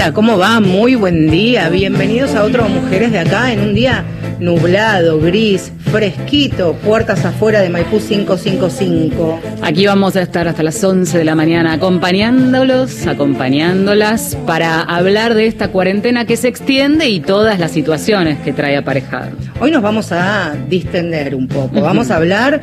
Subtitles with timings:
[0.00, 0.60] Hola, ¿cómo va?
[0.60, 1.68] Muy buen día.
[1.68, 4.02] Bienvenidos a otro Mujeres de Acá en un día
[4.38, 9.38] nublado, gris, fresquito, puertas afuera de Maipú 555.
[9.60, 15.44] Aquí vamos a estar hasta las 11 de la mañana acompañándolos, acompañándolas para hablar de
[15.46, 19.32] esta cuarentena que se extiende y todas las situaciones que trae aparejado.
[19.60, 22.62] Hoy nos vamos a distender un poco, vamos a hablar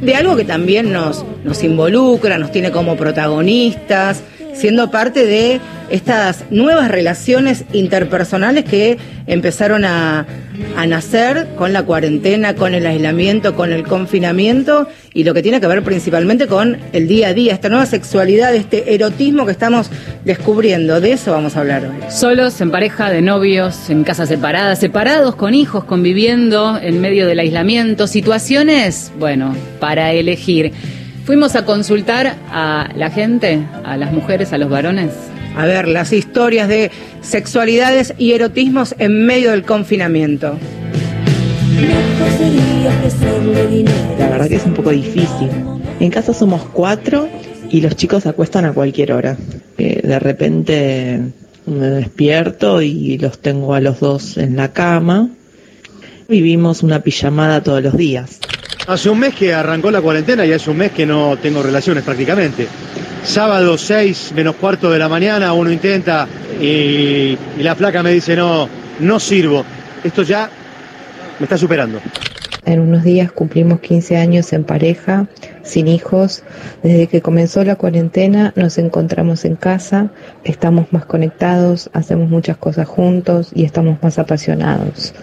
[0.00, 4.22] de algo que también nos, nos involucra, nos tiene como protagonistas,
[4.54, 10.26] siendo parte de estas nuevas relaciones interpersonales que empezaron a,
[10.86, 15.66] nacer con la cuarentena, con el aislamiento, con el confinamiento y lo que tiene que
[15.66, 19.90] ver principalmente con el día a día, esta nueva sexualidad, este erotismo que estamos
[20.24, 21.00] descubriendo.
[21.00, 22.10] De eso vamos a hablar hoy.
[22.10, 27.38] Solos, en pareja, de novios, en casas separadas, separados, con hijos, conviviendo en medio del
[27.38, 30.72] aislamiento, situaciones, bueno, para elegir.
[31.24, 35.12] Fuimos a consultar a la gente, a las mujeres, a los varones.
[35.56, 36.90] A ver, las historias de
[37.20, 40.58] sexualidades y erotismos en medio del confinamiento.
[44.18, 45.48] La verdad que es un poco difícil.
[46.00, 47.28] En casa somos cuatro
[47.70, 49.36] y los chicos se acuestan a cualquier hora.
[49.78, 51.20] Eh, de repente
[51.66, 55.30] me despierto y los tengo a los dos en la cama.
[56.32, 58.38] Vivimos una pijamada todos los días.
[58.86, 62.04] Hace un mes que arrancó la cuarentena y hace un mes que no tengo relaciones
[62.04, 62.66] prácticamente.
[63.22, 66.26] Sábado 6 menos cuarto de la mañana uno intenta
[66.58, 68.66] y, y la placa me dice no,
[69.00, 69.62] no sirvo.
[70.02, 70.48] Esto ya
[71.38, 72.00] me está superando.
[72.64, 75.26] En unos días cumplimos 15 años en pareja,
[75.62, 76.42] sin hijos.
[76.82, 80.10] Desde que comenzó la cuarentena nos encontramos en casa,
[80.44, 85.14] estamos más conectados, hacemos muchas cosas juntos y estamos más apasionados.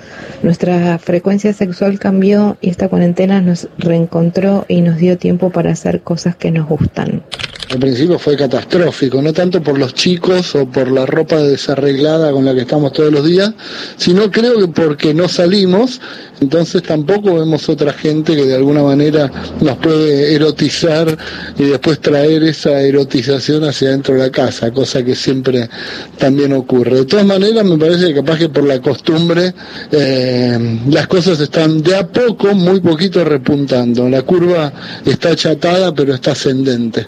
[0.43, 6.01] Nuestra frecuencia sexual cambió y esta cuarentena nos reencontró y nos dio tiempo para hacer
[6.01, 7.23] cosas que nos gustan.
[7.71, 12.43] Al principio fue catastrófico, no tanto por los chicos o por la ropa desarreglada con
[12.43, 13.53] la que estamos todos los días,
[13.95, 16.01] sino creo que porque no salimos,
[16.41, 21.17] entonces tampoco vemos otra gente que de alguna manera nos puede erotizar
[21.57, 25.69] y después traer esa erotización hacia dentro de la casa, cosa que siempre
[26.17, 26.97] también ocurre.
[26.97, 29.53] De todas maneras, me parece que capaz que por la costumbre
[29.91, 34.07] eh, las cosas están de a poco, muy poquito repuntando.
[34.09, 34.71] La curva
[35.05, 37.05] está achatada, pero está ascendente.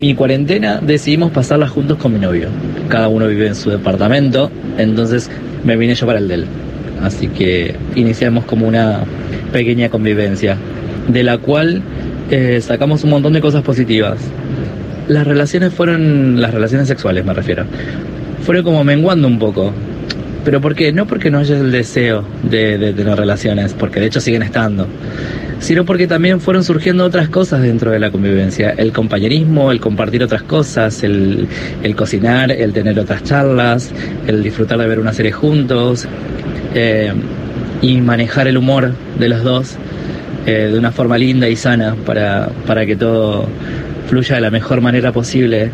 [0.00, 2.48] Mi cuarentena decidimos pasarla juntos con mi novio.
[2.88, 5.30] Cada uno vive en su departamento, entonces
[5.64, 6.46] me vine yo para el de él.
[7.02, 9.04] Así que iniciamos como una
[9.52, 10.56] pequeña convivencia,
[11.08, 11.82] de la cual
[12.30, 14.18] eh, sacamos un montón de cosas positivas.
[15.08, 17.64] Las relaciones fueron, las relaciones sexuales me refiero,
[18.44, 19.72] fueron como menguando un poco.
[20.44, 20.92] ¿Pero por qué?
[20.92, 24.88] No porque no haya el deseo de, de tener relaciones, porque de hecho siguen estando
[25.62, 28.70] sino porque también fueron surgiendo otras cosas dentro de la convivencia.
[28.70, 31.48] El compañerismo, el compartir otras cosas, el,
[31.96, 33.92] cocinar, el tener otras charlas,
[34.26, 36.08] el disfrutar de ver una serie juntos
[36.74, 37.12] eh,
[37.80, 39.76] y manejar el humor de los dos
[40.46, 43.46] eh, de una forma linda y sana para, para que todo
[44.08, 45.70] fluya de la mejor manera posible.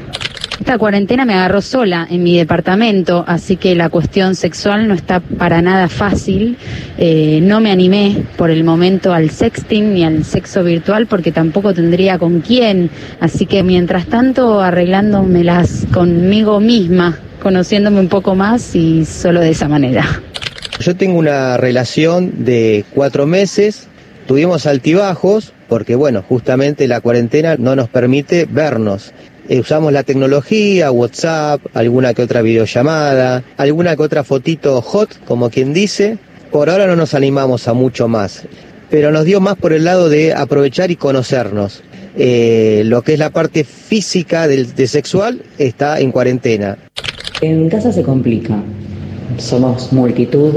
[0.61, 5.21] Esta cuarentena me agarró sola en mi departamento, así que la cuestión sexual no está
[5.21, 6.57] para nada fácil.
[6.99, 11.73] Eh, no me animé por el momento al sexting ni al sexo virtual porque tampoco
[11.75, 12.91] tendría con quién.
[13.21, 19.69] Así que mientras tanto arreglándomelas conmigo misma, conociéndome un poco más y solo de esa
[19.69, 20.05] manera.
[20.81, 23.89] Yo tengo una relación de cuatro meses,
[24.29, 29.13] tuvimos altibajos porque bueno, justamente la cuarentena no nos permite vernos.
[29.49, 35.49] Eh, usamos la tecnología, WhatsApp, alguna que otra videollamada, alguna que otra fotito hot, como
[35.49, 36.19] quien dice.
[36.53, 38.45] Por ahora no nos animamos a mucho más,
[38.91, 41.83] pero nos dio más por el lado de aprovechar y conocernos.
[42.17, 46.77] Eh, lo que es la parte física del, de sexual está en cuarentena.
[47.41, 48.63] En casa se complica.
[49.39, 50.55] Somos multitud,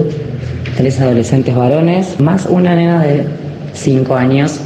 [0.76, 3.41] tres adolescentes varones, más una nena de
[3.74, 4.60] cinco años.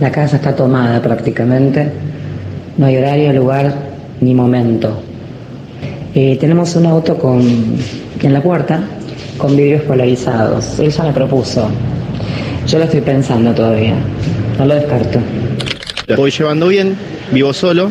[0.00, 1.90] La casa está tomada prácticamente
[2.80, 3.74] no hay horario, lugar
[4.22, 5.02] ni momento.
[6.14, 7.42] Eh, tenemos un auto con,
[8.22, 8.80] en la puerta
[9.36, 10.78] con vidrios polarizados.
[10.78, 11.68] Él ya me propuso.
[12.66, 13.96] Yo lo estoy pensando todavía.
[14.58, 15.18] No lo descarto.
[16.06, 16.96] Lo voy llevando bien,
[17.32, 17.90] vivo solo,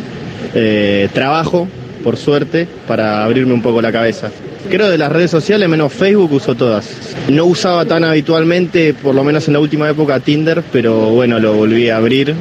[0.54, 1.68] eh, trabajo,
[2.02, 4.30] por suerte, para abrirme un poco la cabeza.
[4.68, 6.88] Creo de las redes sociales, menos Facebook, uso todas.
[7.28, 11.54] No usaba tan habitualmente, por lo menos en la última época, Tinder, pero bueno, lo
[11.54, 12.34] volví a abrir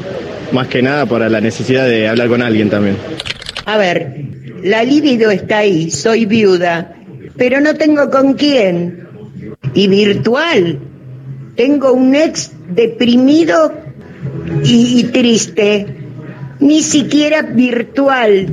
[0.51, 2.97] más que nada para la necesidad de hablar con alguien también.
[3.65, 4.15] A ver,
[4.63, 6.95] la libido está ahí, soy viuda,
[7.37, 9.07] pero no tengo con quién.
[9.73, 10.79] Y virtual,
[11.55, 13.73] tengo un ex deprimido
[14.63, 15.85] y, y triste,
[16.59, 18.47] ni siquiera virtual.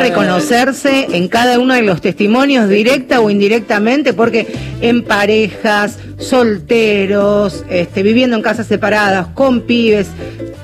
[0.00, 4.46] Reconocerse en cada uno de los testimonios, directa o indirectamente, porque
[4.80, 10.08] en parejas, solteros, este, viviendo en casas separadas, con pibes,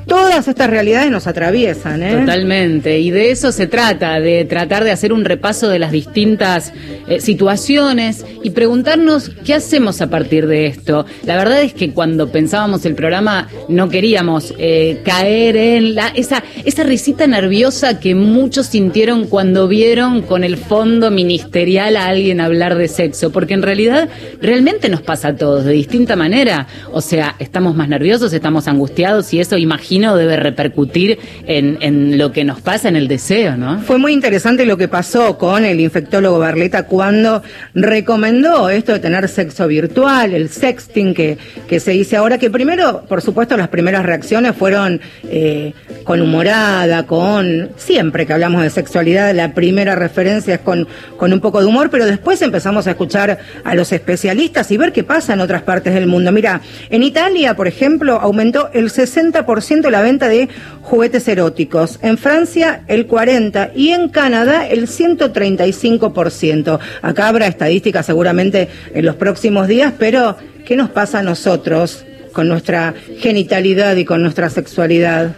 [0.06, 2.02] todas estas realidades nos atraviesan.
[2.02, 2.20] ¿eh?
[2.20, 6.72] Totalmente, y de eso se trata, de tratar de hacer un repaso de las distintas
[7.08, 11.06] eh, situaciones y preguntarnos qué hacemos a partir de esto.
[11.24, 16.42] La verdad es que cuando pensábamos el programa no queríamos eh, caer en la, esa,
[16.84, 22.86] risita nerviosa que muchos sintieron cuando vieron con el fondo ministerial a alguien hablar de
[22.86, 24.08] sexo, porque en realidad
[24.40, 26.68] realmente nos pasa a todos de distinta manera.
[26.92, 29.56] O sea, estamos más nerviosos, estamos angustiados y eso
[29.96, 33.80] imagino debe repercutir en, en lo que nos pasa en el deseo, ¿no?
[33.80, 37.42] Fue muy interesante lo que pasó con el infectólogo Barleta cuando
[37.74, 43.04] recomendó esto de tener sexo virtual, el sexting que, que se dice ahora, que primero,
[43.08, 45.72] por supuesto, las primeras reacciones fueron eh,
[46.04, 47.70] con humorada, con...
[47.76, 51.88] Siempre que hablamos de sexualidad, la primera referencia es con, con un poco de humor,
[51.90, 55.94] pero después empezamos a escuchar a los especialistas y ver qué pasa en otras partes
[55.94, 56.32] del mundo.
[56.32, 56.60] Mira,
[56.90, 60.48] en Italia, por ejemplo, aumentó el 60% la venta de
[60.82, 61.98] juguetes eróticos.
[62.02, 66.78] En Francia el 40% y en Canadá el 135%.
[67.02, 72.48] Acá habrá estadísticas seguramente en los próximos días, pero ¿qué nos pasa a nosotros con
[72.48, 75.34] nuestra genitalidad y con nuestra sexualidad?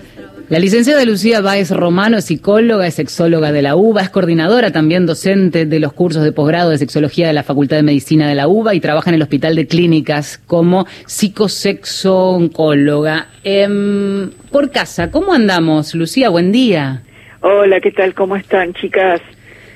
[0.48, 5.04] La licenciada Lucía Báez Romano es psicóloga, es sexóloga de la UBA, es coordinadora también
[5.04, 8.48] docente de los cursos de posgrado de sexología de la Facultad de Medicina de la
[8.48, 13.26] UBA y trabaja en el Hospital de Clínicas como psicosexo-oncóloga.
[13.44, 15.94] Em, por casa, ¿cómo andamos?
[15.94, 17.02] Lucía, buen día.
[17.42, 18.14] Hola, ¿qué tal?
[18.14, 19.20] ¿Cómo están, chicas?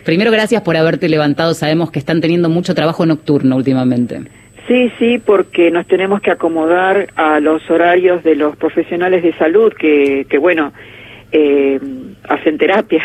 [0.06, 1.52] Primero, gracias por haberte levantado.
[1.52, 4.22] Sabemos que están teniendo mucho trabajo nocturno últimamente.
[4.68, 9.72] Sí, sí, porque nos tenemos que acomodar a los horarios de los profesionales de salud
[9.72, 10.72] que, que bueno,
[11.32, 11.80] eh,
[12.28, 13.02] hacen terapia.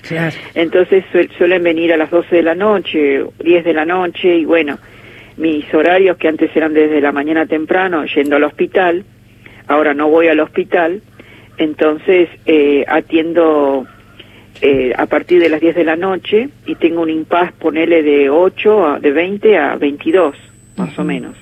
[0.54, 1.04] Entonces
[1.36, 4.78] suelen venir a las 12 de la noche, 10 de la noche y bueno,
[5.36, 9.04] mis horarios que antes eran desde la mañana temprano yendo al hospital,
[9.68, 11.02] ahora no voy al hospital,
[11.58, 13.86] entonces eh, atiendo
[14.62, 18.30] eh, a partir de las 10 de la noche y tengo un impas, ponele de
[18.30, 20.47] 8, a, de 20 a 22
[20.78, 21.36] más o menos.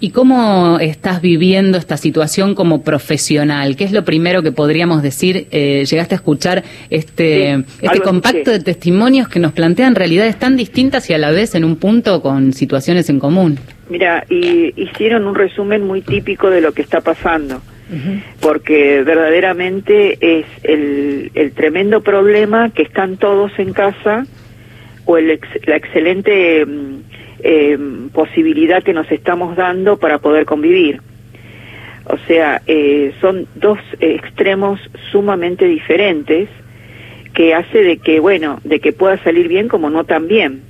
[0.00, 3.74] ¿Y cómo estás viviendo esta situación como profesional?
[3.76, 5.46] ¿Qué es lo primero que podríamos decir?
[5.50, 11.08] Eh, llegaste a escuchar este, este compacto de testimonios que nos plantean realidades tan distintas
[11.08, 13.58] y a la vez en un punto con situaciones en común.
[13.88, 17.62] Mira, y hicieron un resumen muy típico de lo que está pasando,
[18.40, 24.26] porque verdaderamente es el, el tremendo problema que están todos en casa
[25.06, 27.13] o el la excelente mm,
[27.46, 27.78] eh,
[28.12, 31.02] posibilidad que nos estamos dando para poder convivir.
[32.06, 34.80] O sea, eh, son dos extremos
[35.12, 36.48] sumamente diferentes
[37.34, 40.62] que hace de que, bueno, de que pueda salir bien como no tan bien,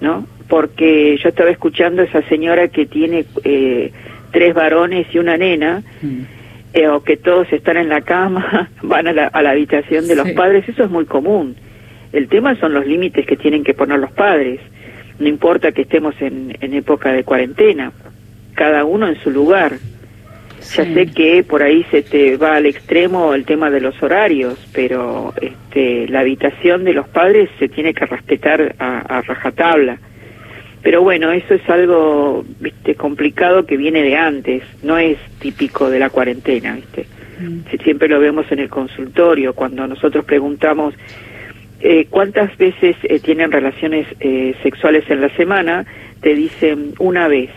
[0.00, 0.26] ¿no?
[0.48, 3.92] Porque yo estaba escuchando a esa señora que tiene eh,
[4.32, 6.20] tres varones y una nena, mm.
[6.72, 10.16] eh, o que todos están en la cama, van a la, a la habitación de
[10.16, 11.54] los padres, eso es muy común.
[12.12, 14.60] El tema son los límites que tienen que poner los padres
[15.18, 17.92] no importa que estemos en, época de cuarentena,
[18.54, 19.78] cada uno en su lugar.
[20.74, 24.58] Ya sé que por ahí se te va al extremo el tema de los horarios,
[24.72, 29.98] pero este, la habitación de los padres se tiene que respetar a, rajatabla.
[30.82, 35.98] Pero bueno, eso es algo viste complicado que viene de antes, no es típico de
[35.98, 37.06] la cuarentena, viste.
[37.40, 37.82] Mm.
[37.82, 40.94] Siempre lo vemos en el consultorio cuando nosotros preguntamos
[41.80, 45.86] eh, cuántas veces eh, tienen relaciones eh, sexuales en la semana,
[46.20, 47.50] te dicen una vez,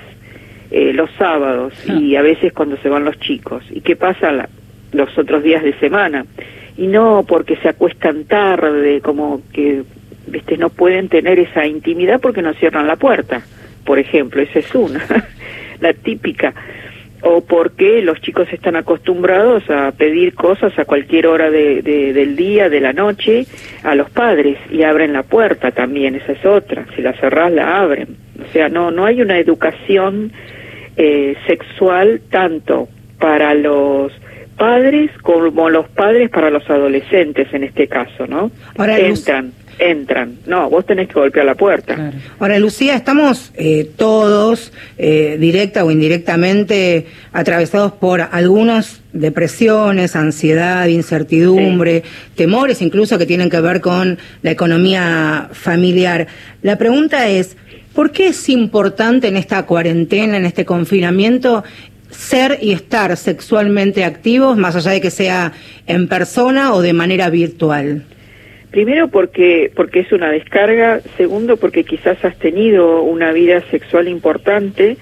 [0.71, 1.93] los sábados ah.
[1.99, 3.61] y a veces cuando se van los chicos.
[3.71, 4.47] ¿Y qué pasa
[4.93, 6.25] los otros días de semana?
[6.77, 9.83] Y no porque se acuestan tarde, como que
[10.27, 10.55] ¿viste?
[10.55, 13.41] no pueden tener esa intimidad porque no cierran la puerta,
[13.83, 15.03] por ejemplo, esa es una,
[15.81, 16.53] la típica
[17.21, 22.69] o porque los chicos están acostumbrados a pedir cosas a cualquier hora de, del día,
[22.69, 23.45] de la noche,
[23.83, 27.79] a los padres y abren la puerta también, esa es otra, si la cerrás la
[27.79, 28.17] abren.
[28.43, 30.31] O sea, no, no hay una educación
[30.97, 34.11] eh, sexual tanto para los
[34.57, 38.51] padres como los padres para los adolescentes en este caso, ¿no?
[38.77, 40.37] Ahora, Entran entran.
[40.45, 42.11] No, vos tenés que golpear la puerta.
[42.39, 52.03] Ahora, Lucía, estamos eh, todos, eh, directa o indirectamente, atravesados por algunas depresiones, ansiedad, incertidumbre,
[52.35, 56.27] temores incluso que tienen que ver con la economía familiar.
[56.61, 57.57] La pregunta es,
[57.93, 61.63] ¿por qué es importante en esta cuarentena, en este confinamiento,
[62.09, 65.53] ser y estar sexualmente activos, más allá de que sea
[65.87, 68.05] en persona o de manera virtual?
[68.71, 74.95] Primero porque porque es una descarga, segundo porque quizás has tenido una vida sexual importante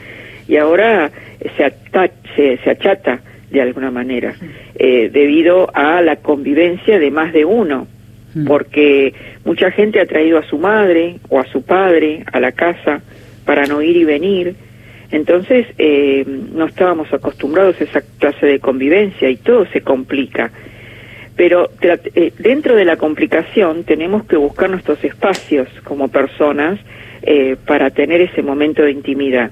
[0.48, 1.12] y ahora
[1.56, 3.20] se, ata- se, se achata
[3.52, 4.34] de alguna manera
[4.76, 7.88] eh, debido a la convivencia de más de uno.
[8.46, 13.02] Porque mucha gente ha traído a su madre o a su padre a la casa
[13.44, 14.54] para no ir y venir.
[15.12, 20.52] Entonces eh, no estábamos acostumbrados a esa clase de convivencia y todo se complica
[21.39, 26.77] pero eh, dentro de la complicación tenemos que buscar nuestros espacios como personas
[27.22, 29.50] eh, para tener ese momento de intimidad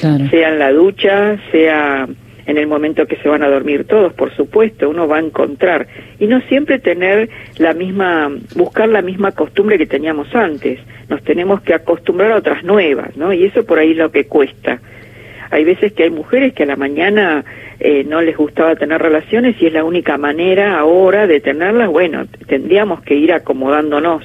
[0.00, 0.28] Claro.
[0.30, 2.08] sea en la ducha, sea
[2.44, 5.86] en el momento que se van a dormir todos, por supuesto, uno va a encontrar
[6.18, 7.28] y no siempre tener
[7.58, 10.80] la misma, buscar la misma costumbre que teníamos antes.
[11.08, 13.32] Nos tenemos que acostumbrar a otras nuevas, ¿no?
[13.32, 14.80] Y eso por ahí es lo que cuesta.
[15.50, 17.44] Hay veces que hay mujeres que a la mañana
[17.80, 21.90] eh, no les gustaba tener relaciones y es la única manera ahora de tenerlas.
[21.90, 24.24] Bueno, tendríamos que ir acomodándonos.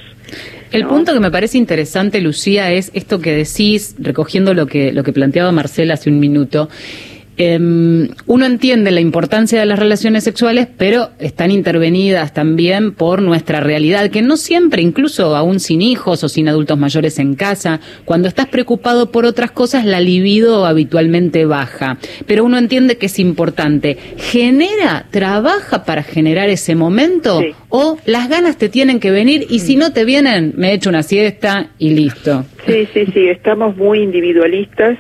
[0.72, 5.04] El punto que me parece interesante, Lucía, es esto que decís, recogiendo lo que, lo
[5.04, 6.68] que planteaba Marcela hace un minuto.
[7.38, 13.60] Em, uno entiende la importancia de las relaciones sexuales, pero están intervenidas también por nuestra
[13.60, 18.28] realidad, que no siempre, incluso aún sin hijos o sin adultos mayores en casa, cuando
[18.28, 21.98] estás preocupado por otras cosas, la libido habitualmente baja.
[22.28, 23.98] Pero uno entiende que es importante.
[24.18, 27.42] ¿Genera, trabaja para generar ese momento?
[27.70, 31.04] ¿O las ganas te tienen que venir y si no te vienen, me echo una
[31.04, 32.46] siesta y listo?
[32.66, 34.98] Sí, sí, sí, estamos muy individualistas,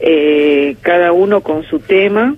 [0.00, 2.34] eh, cada uno con su tema.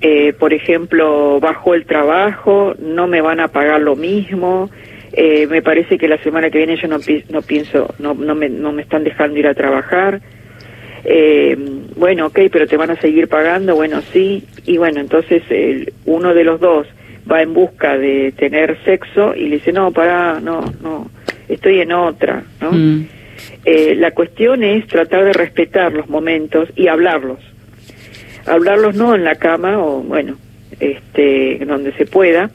[0.00, 4.68] Eh, por ejemplo, bajo el trabajo, no me van a pagar lo mismo.
[5.12, 8.34] Eh, me parece que la semana que viene yo no, pi- no pienso, no, no,
[8.34, 10.20] me, no me están dejando ir a trabajar.
[11.04, 11.56] Eh,
[11.96, 14.44] bueno, ok, pero te van a seguir pagando, bueno, sí.
[14.64, 16.86] Y bueno, entonces el- uno de los dos
[17.30, 21.08] va en busca de tener sexo y le dice, no, pará, no, no,
[21.48, 22.72] estoy en otra, ¿no?
[22.72, 23.06] Mm.
[23.64, 27.38] Eh, la cuestión es tratar de respetar los momentos y hablarlos.
[28.46, 30.36] Hablarlos no en la cama o, bueno,
[30.80, 32.50] este, donde se pueda,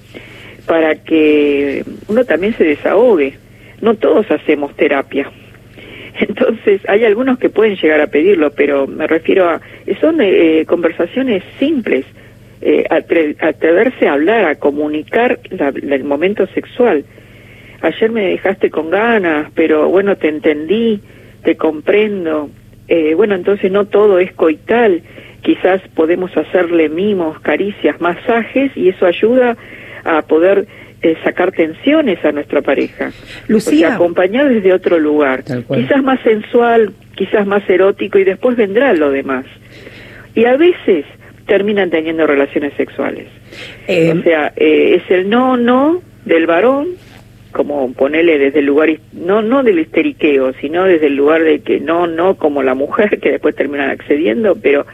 [0.65, 3.35] para que uno también se desahogue.
[3.81, 5.29] No todos hacemos terapia.
[6.19, 9.61] Entonces, hay algunos que pueden llegar a pedirlo, pero me refiero a.
[10.01, 12.05] Son eh, conversaciones simples.
[12.59, 17.05] eh, atre- atreverse a hablar, a comunicar la- el momento sexual.
[17.81, 21.01] Ayer me dejaste con ganas, pero bueno, te entendí,
[21.43, 22.49] te comprendo.
[22.87, 25.01] Eh, bueno, entonces no todo es coital.
[25.41, 29.55] Quizás podemos hacerle mimos, caricias, masajes y eso ayuda
[30.03, 30.67] a poder
[31.01, 33.11] eh, sacar tensiones a nuestra pareja.
[33.47, 33.71] Lucía.
[33.71, 35.43] O sea, acompañar desde otro lugar.
[35.43, 39.45] Quizás más sensual, quizás más erótico y después vendrá lo demás.
[40.33, 41.05] Y a veces
[41.45, 43.27] terminan teniendo relaciones sexuales.
[43.87, 46.89] o sea, eh, es el no, no del varón,
[47.57, 51.79] como ponerle desde el lugar, no, no del histeriqueo, sino desde el lugar de que
[51.79, 54.85] no, no como la mujer, que después terminan accediendo, pero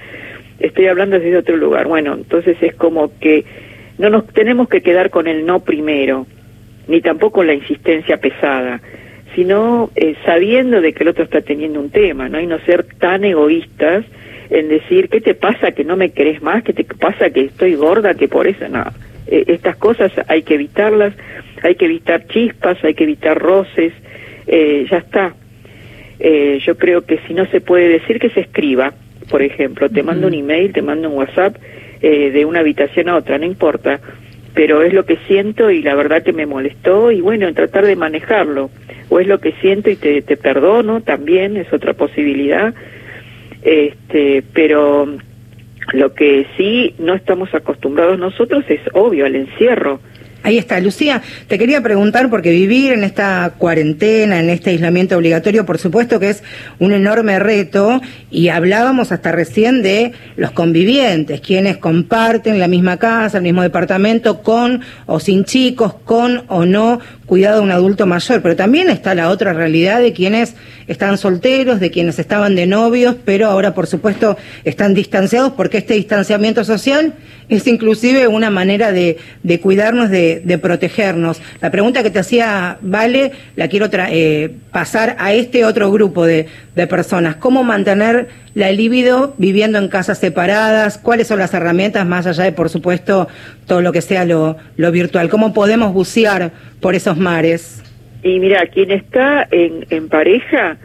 [0.59, 1.87] estoy hablando desde otro lugar.
[1.87, 3.43] Bueno, entonces es como que
[3.97, 6.25] no nos tenemos que quedar con el no primero,
[6.87, 8.79] ni tampoco la insistencia pesada,
[9.35, 12.39] sino eh, sabiendo de que el otro está teniendo un tema, ¿no?
[12.39, 14.05] Y no ser tan egoístas
[14.49, 16.63] en decir, ¿qué te pasa que no me querés más?
[16.63, 18.13] ¿Qué te pasa que estoy gorda?
[18.13, 18.85] Que por eso, no.
[19.27, 21.13] Eh, estas cosas hay que evitarlas,
[21.61, 23.93] hay que evitar chispas, hay que evitar roces,
[24.47, 25.33] eh, ya está.
[26.19, 28.93] Eh, yo creo que si no se puede decir que se escriba,
[29.29, 31.57] por ejemplo, te mando un email, te mando un WhatsApp
[32.01, 33.99] eh, de una habitación a otra, no importa,
[34.53, 37.95] pero es lo que siento y la verdad que me molestó y bueno, tratar de
[37.95, 38.69] manejarlo.
[39.09, 42.73] O es lo que siento y te, te perdono también, es otra posibilidad.
[43.63, 45.07] Este, pero
[45.93, 49.99] lo que sí no estamos acostumbrados nosotros es obvio al encierro.
[50.45, 55.65] Ahí está, Lucía, te quería preguntar porque vivir en esta cuarentena, en este aislamiento obligatorio,
[55.65, 56.43] por supuesto que es
[56.79, 63.37] un enorme reto y hablábamos hasta recién de los convivientes, quienes comparten la misma casa,
[63.37, 66.99] el mismo departamento, con o sin chicos, con o no
[67.33, 70.53] cuidado de un adulto mayor, pero también está la otra realidad de quienes
[70.87, 75.95] están solteros, de quienes estaban de novios, pero ahora por supuesto están distanciados porque este
[75.95, 77.15] distanciamiento social
[77.49, 81.41] es inclusive una manera de, de cuidarnos, de, de protegernos.
[81.59, 86.25] La pregunta que te hacía Vale la quiero tra- eh, pasar a este otro grupo
[86.25, 87.35] de, de personas.
[87.37, 90.97] ¿Cómo mantener la libido viviendo en casas separadas?
[90.99, 93.27] ¿Cuáles son las herramientas más allá de, por supuesto,
[93.67, 95.29] todo lo que sea lo, lo virtual?
[95.29, 96.51] ¿Cómo podemos bucear
[96.83, 97.81] por esos mares?
[98.21, 100.77] Y mira, quien está en, pareja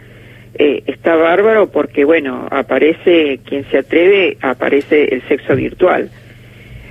[0.55, 6.09] eh, está bárbaro porque, bueno, aparece, quien se atreve, aparece el sexo virtual.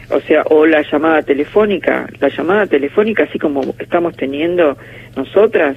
[0.09, 4.77] O sea, o la llamada telefónica, la llamada telefónica, así como estamos teniendo
[5.15, 5.75] nosotras,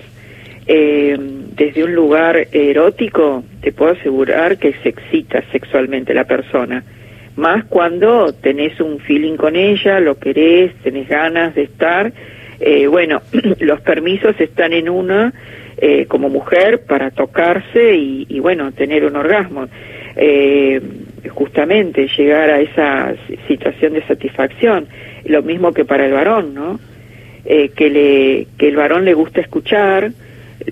[0.66, 6.84] eh, desde un lugar erótico, te puedo asegurar que se excita sexualmente la persona.
[7.36, 12.12] Más cuando tenés un feeling con ella, lo querés, tenés ganas de estar.
[12.60, 13.22] Eh, bueno,
[13.60, 15.32] los permisos están en una
[15.78, 19.66] eh, como mujer para tocarse y, y bueno, tener un orgasmo.
[20.16, 20.80] Eh,
[21.30, 23.14] justamente llegar a esa
[23.46, 24.86] situación de satisfacción.
[25.24, 26.80] Lo mismo que para el varón, ¿no?
[27.44, 30.10] Eh, que, le, que el varón le gusta escuchar,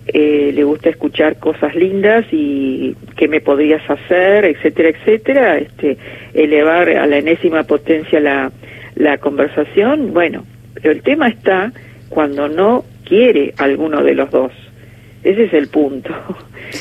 [0.07, 5.97] eh, le gusta escuchar cosas lindas y qué me podrías hacer, etcétera, etcétera, este,
[6.35, 8.53] elevar a la enésima potencia la,
[8.97, 10.13] la conversación.
[10.13, 10.45] Bueno,
[10.81, 11.73] pero el tema está
[12.09, 14.53] cuando no quiere alguno de los dos.
[15.25, 16.11] Ese es el punto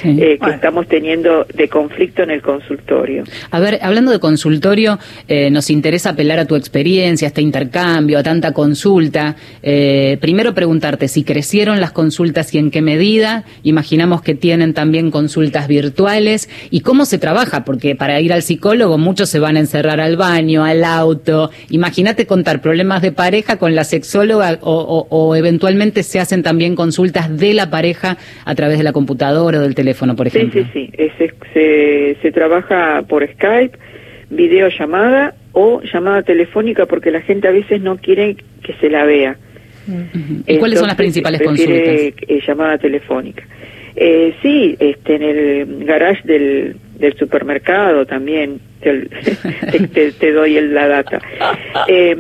[0.03, 3.23] eh, que estamos teniendo de conflicto en el consultorio.
[3.49, 8.19] A ver, hablando de consultorio, eh, nos interesa apelar a tu experiencia, a este intercambio,
[8.19, 9.35] a tanta consulta.
[9.63, 13.43] Eh, primero preguntarte si crecieron las consultas y en qué medida.
[13.63, 18.99] Imaginamos que tienen también consultas virtuales y cómo se trabaja, porque para ir al psicólogo
[18.99, 21.49] muchos se van a encerrar al baño, al auto.
[21.69, 27.35] Imagínate contar problemas de pareja con la sexóloga o, o eventualmente se hacen también consultas
[27.35, 30.63] de la pareja a través de la computadora o del teléfono, por ejemplo.
[30.73, 31.29] Sí, sí, sí.
[31.53, 33.77] se, se trabaja por Skype,
[34.29, 39.37] videollamada o llamada telefónica porque la gente a veces no quiere que se la vea.
[40.45, 41.75] ¿Y cuáles son las principales consultas?
[41.77, 42.13] Eh,
[42.45, 43.43] llamada telefónica.
[43.95, 50.87] Eh, sí, este, en el garage del, del supermercado también te, te, doy el, la
[50.87, 51.19] data.
[51.87, 52.15] Eh,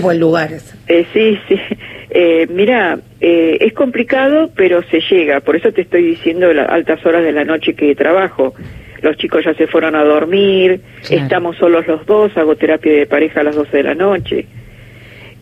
[0.00, 0.50] buen lugar.
[0.88, 1.60] Eh, sí, sí.
[2.10, 5.40] Eh, mira, eh, es complicado, pero se llega.
[5.40, 8.54] Por eso te estoy diciendo las altas horas de la noche que trabajo.
[9.00, 13.40] Los chicos ya se fueron a dormir, estamos solos los dos, hago terapia de pareja
[13.40, 14.46] a las 12 de la noche.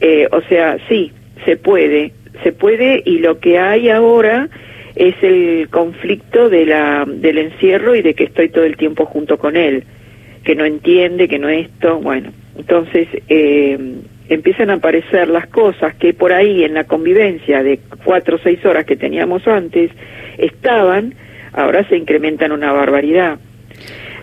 [0.01, 1.13] Eh, o sea, sí,
[1.45, 2.13] se puede,
[2.45, 4.49] se puede y lo que hay ahora
[4.95, 9.39] es el conflicto de la, del encierro y de que estoy todo el tiempo junto
[9.39, 9.83] con él,
[10.45, 13.77] que no entiende, que no esto, bueno, entonces eh,
[14.29, 18.65] empiezan a aparecer las cosas que por ahí en la convivencia de cuatro o seis
[18.65, 19.91] horas que teníamos antes
[20.37, 21.15] estaban,
[21.53, 23.39] ahora se incrementan una barbaridad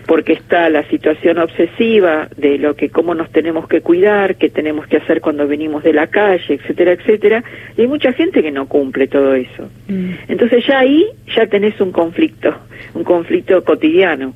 [0.06, 4.86] porque está la situación obsesiva de lo que cómo nos tenemos que cuidar, qué tenemos
[4.86, 7.44] que hacer cuando venimos de la calle, etcétera, etcétera,
[7.76, 9.68] y hay mucha gente que no cumple todo eso.
[9.88, 10.10] Mm.
[10.28, 12.54] Entonces ya ahí ya tenés un conflicto,
[12.94, 14.34] un conflicto cotidiano.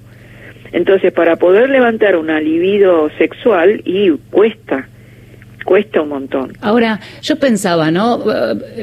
[0.72, 4.88] Entonces para poder levantar un libido sexual y cuesta,
[5.64, 6.52] cuesta un montón.
[6.60, 8.22] Ahora, yo pensaba, ¿no?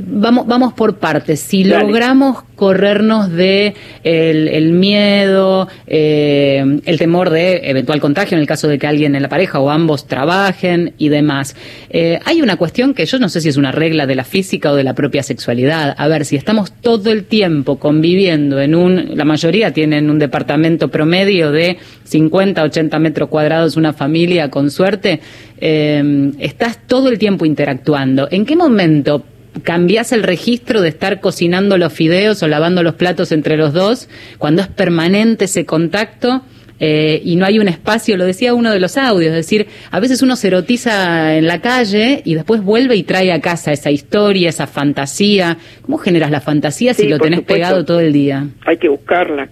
[0.03, 1.39] Vamos, vamos por partes.
[1.39, 8.67] Si logramos corrernos de el, miedo, eh, el temor de eventual contagio en el caso
[8.67, 11.55] de que alguien en la pareja o ambos trabajen y demás.
[11.89, 14.71] Eh, hay una cuestión que yo no sé si es una regla de la física
[14.71, 15.95] o de la propia sexualidad.
[15.97, 20.89] A ver, si estamos todo el tiempo conviviendo en un, la mayoría tienen un departamento
[20.89, 25.21] promedio de 50, 80 metros cuadrados, una familia con suerte,
[25.59, 28.27] eh, estás todo el tiempo interactuando.
[28.31, 29.23] ¿En qué momento
[29.63, 34.09] cambias el registro de estar cocinando los fideos o lavando los platos entre los dos,
[34.37, 36.43] cuando es permanente ese contacto
[36.79, 39.99] eh, y no hay un espacio, lo decía uno de los audios, es decir, a
[39.99, 43.89] veces uno se erotiza en la calle y después vuelve y trae a casa esa
[43.89, 45.57] historia, esa fantasía.
[45.81, 48.47] ¿Cómo generas la fantasía si lo tenés pegado todo el día?
[48.65, 49.49] Hay que buscarla,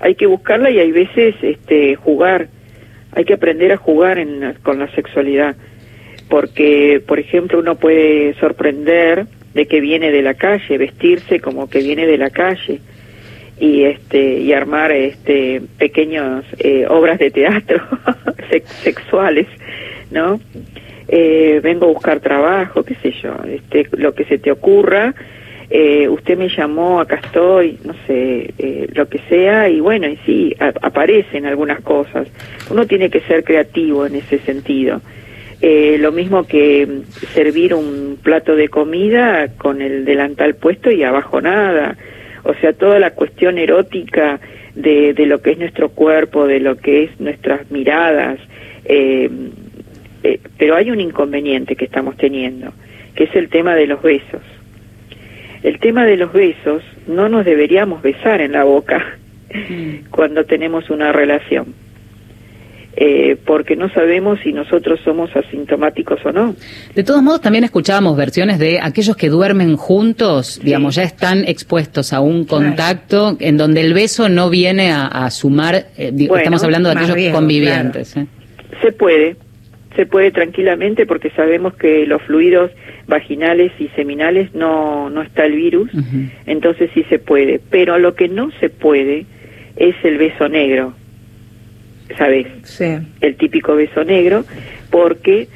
[0.00, 2.48] hay que buscarla y hay veces este, jugar,
[3.12, 4.18] hay que aprender a jugar
[4.62, 5.54] con la sexualidad
[6.28, 11.78] porque, por ejemplo, uno puede sorprender de que viene de la calle, vestirse como que
[11.78, 12.78] viene de la calle
[13.58, 17.82] y este y armar este pequeñas eh, obras de teatro
[18.84, 19.46] sexuales,
[20.10, 20.38] ¿no?
[21.08, 25.14] Eh, vengo a buscar trabajo, qué sé yo, este, lo que se te ocurra.
[25.70, 30.16] Eh, usted me llamó, acá estoy, no sé, eh, lo que sea, y bueno, y
[30.26, 32.28] sí, aparecen algunas cosas.
[32.70, 35.00] Uno tiene que ser creativo en ese sentido.
[35.62, 36.86] Eh, lo mismo que
[37.32, 41.96] servir un plato de comida con el delantal puesto y abajo nada.
[42.44, 44.38] O sea, toda la cuestión erótica
[44.74, 48.38] de, de lo que es nuestro cuerpo, de lo que es nuestras miradas.
[48.84, 49.30] Eh,
[50.22, 52.72] eh, pero hay un inconveniente que estamos teniendo,
[53.14, 54.42] que es el tema de los besos.
[55.62, 59.16] El tema de los besos, no nos deberíamos besar en la boca
[59.52, 60.10] mm.
[60.10, 61.85] cuando tenemos una relación
[62.98, 66.56] eh, porque no sabemos si nosotros somos asintomáticos o no.
[66.94, 72.14] De todos modos, también escuchábamos versiones de aquellos que duermen juntos, digamos, ya están expuestos
[72.14, 76.98] a un contacto en donde el beso no viene a, sumar, eh, estamos hablando de
[76.98, 78.16] aquellos convivientes.
[78.16, 78.26] ¿eh?
[78.80, 79.36] Se puede,
[79.94, 82.70] se puede tranquilamente porque sabemos que los fluidos
[83.06, 85.90] vaginales y seminales no, no está el virus,
[86.46, 87.60] entonces sí se puede.
[87.70, 89.26] Pero lo que no se puede
[89.76, 90.94] es el beso negro,
[92.16, 92.46] ¿sabes?
[92.64, 92.96] Sí.
[93.20, 94.44] El típico beso negro,
[94.90, 95.48] porque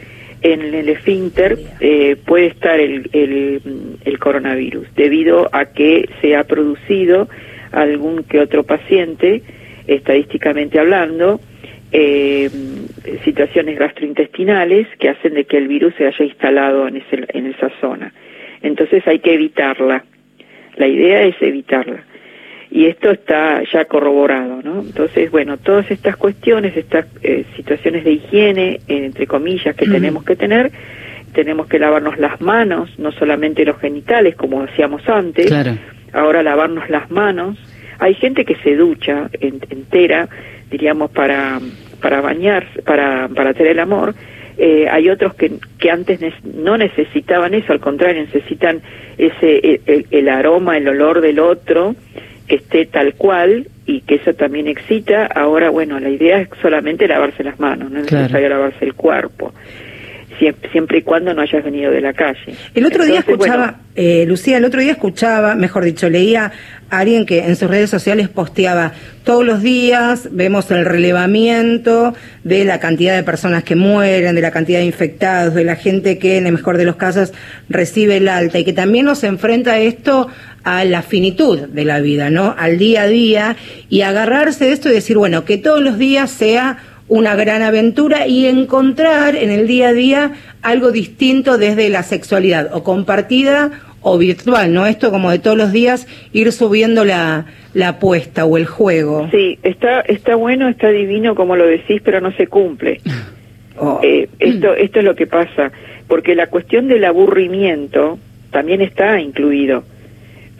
[0.42, 3.60] en el esfínter eh, puede estar el, el,
[4.04, 7.28] el coronavirus, debido a que se ha producido
[7.72, 9.42] algún que otro paciente,
[9.86, 11.40] estadísticamente hablando,
[11.92, 12.48] eh,
[13.24, 17.70] situaciones gastrointestinales que hacen de que el virus se haya instalado en, ese, en esa
[17.80, 18.12] zona.
[18.62, 20.04] Entonces hay que evitarla.
[20.76, 22.04] La idea es evitarla.
[22.70, 24.80] Y esto está ya corroborado, ¿no?
[24.82, 30.22] Entonces, bueno, todas estas cuestiones, estas eh, situaciones de higiene, eh, entre comillas, que tenemos
[30.24, 30.70] que tener,
[31.32, 35.72] tenemos que lavarnos las manos, no solamente los genitales, como hacíamos antes, Claro.
[36.12, 37.58] ahora lavarnos las manos.
[37.98, 40.28] Hay gente que se ducha en- entera,
[40.70, 41.60] diríamos, para,
[42.00, 44.14] para bañarse, para, para hacer el amor.
[44.58, 48.80] Eh, hay otros que, que antes nes- no necesitaban eso, al contrario, necesitan
[49.18, 51.96] ese el, el- el aroma, el olor del otro,
[52.50, 55.26] que esté tal cual y que eso también excita.
[55.26, 58.22] Ahora, bueno, la idea es solamente lavarse las manos, no es Claro.
[58.24, 59.52] necesario lavarse el cuerpo,
[60.40, 62.54] siempre, siempre y cuando no hayas venido de la calle.
[62.74, 66.50] El otro día bueno, escuchaba, eh, Lucía, el otro día escuchaba, mejor dicho, leía
[66.90, 72.64] a alguien que en sus redes sociales posteaba, todos los días vemos el relevamiento de
[72.64, 76.36] la cantidad de personas que mueren, de la cantidad de infectados, de la gente que
[76.38, 77.32] en el mejor de los casos
[77.68, 80.28] recibe el alta y que también nos enfrenta esto
[80.64, 82.54] a la finitud de la vida, ¿no?
[82.58, 83.56] Al día a día
[83.88, 88.26] y agarrarse de esto y decir, bueno, que todos los días sea una gran aventura
[88.26, 93.70] y encontrar en el día a día algo distinto desde la sexualidad, o compartida
[94.02, 94.86] o virtual, ¿no?
[94.86, 99.28] Esto como de todos los días ir subiendo la, la apuesta o el juego.
[99.30, 103.00] Sí, está, está bueno, está divino como lo decís, pero no se cumple.
[104.02, 105.72] Eh, esto, esto es lo que pasa,
[106.06, 108.18] porque la cuestión del aburrimiento
[108.50, 109.84] también está incluido,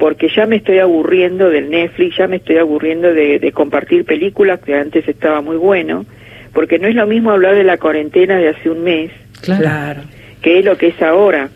[0.01, 4.59] porque ya me estoy aburriendo del Netflix, ya me estoy aburriendo de, de compartir películas,
[4.59, 6.05] que antes estaba muy bueno,
[6.53, 10.01] porque no es lo mismo hablar de la cuarentena de hace un mes Claro.
[10.43, 11.51] que es lo que es ahora.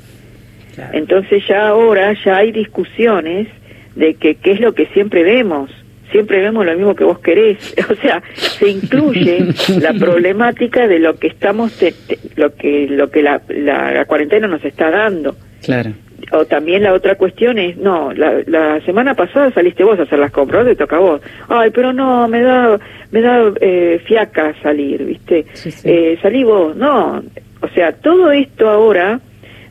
[0.92, 3.48] Entonces ya ahora ya hay discusiones
[3.94, 5.70] de que qué es lo que siempre vemos.
[6.10, 7.74] Siempre vemos lo mismo que vos querés.
[7.90, 9.46] O sea, se incluye
[9.80, 14.04] la problemática de lo que estamos, te- te- lo que lo que la, la, la
[14.04, 15.36] cuarentena nos está dando.
[15.62, 15.92] Claro.
[16.32, 20.18] O también la otra cuestión es, no, la, la semana pasada saliste vos a hacer
[20.18, 21.20] las compras, ahora te toca a vos.
[21.48, 22.78] Ay, pero no, me da,
[23.10, 25.44] me da eh, fiaca salir, ¿viste?
[25.84, 27.22] Eh, salí vos, no.
[27.60, 29.20] O sea, todo esto ahora,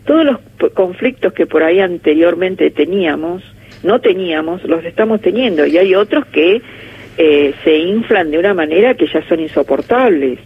[0.06, 3.44] todos los conflictos que por ahí anteriormente teníamos,
[3.84, 5.66] no teníamos, los estamos teniendo.
[5.66, 6.62] Y hay otros que
[7.18, 10.39] eh, se inflan de una manera que ya son insoportables.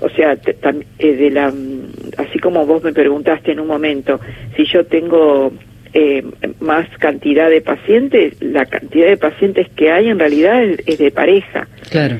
[0.00, 0.36] O sea,
[0.98, 1.52] eh, de la,
[2.18, 4.20] así como vos me preguntaste en un momento,
[4.56, 5.52] si yo tengo
[5.94, 6.22] eh,
[6.60, 11.10] más cantidad de pacientes, la cantidad de pacientes que hay en realidad es, es de
[11.10, 12.18] pareja, Claro.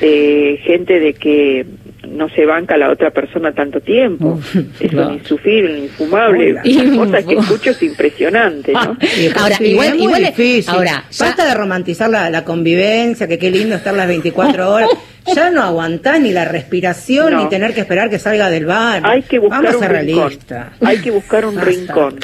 [0.00, 1.66] de gente de que
[2.08, 4.38] no se banca a la otra persona tanto tiempo.
[4.80, 5.08] es claro.
[5.08, 6.52] un insufrible, un infumable.
[6.52, 8.96] Las cosas que escucho es impresionante, ¿no?
[9.40, 13.38] Ahora, Sí, igual- es igual es- ahora, ya- Basta de romantizar la, la convivencia, que
[13.38, 14.90] qué lindo estar las 24 horas.
[15.34, 17.42] Ya no aguantás ni la respiración, No.
[17.44, 19.02] ni tener que esperar que salga del bar.
[19.04, 20.18] Hay que buscar Vamos a un ser rincón.
[20.24, 20.66] realistas.
[20.82, 21.70] Hay que buscar un Basta.
[21.70, 22.16] rincón.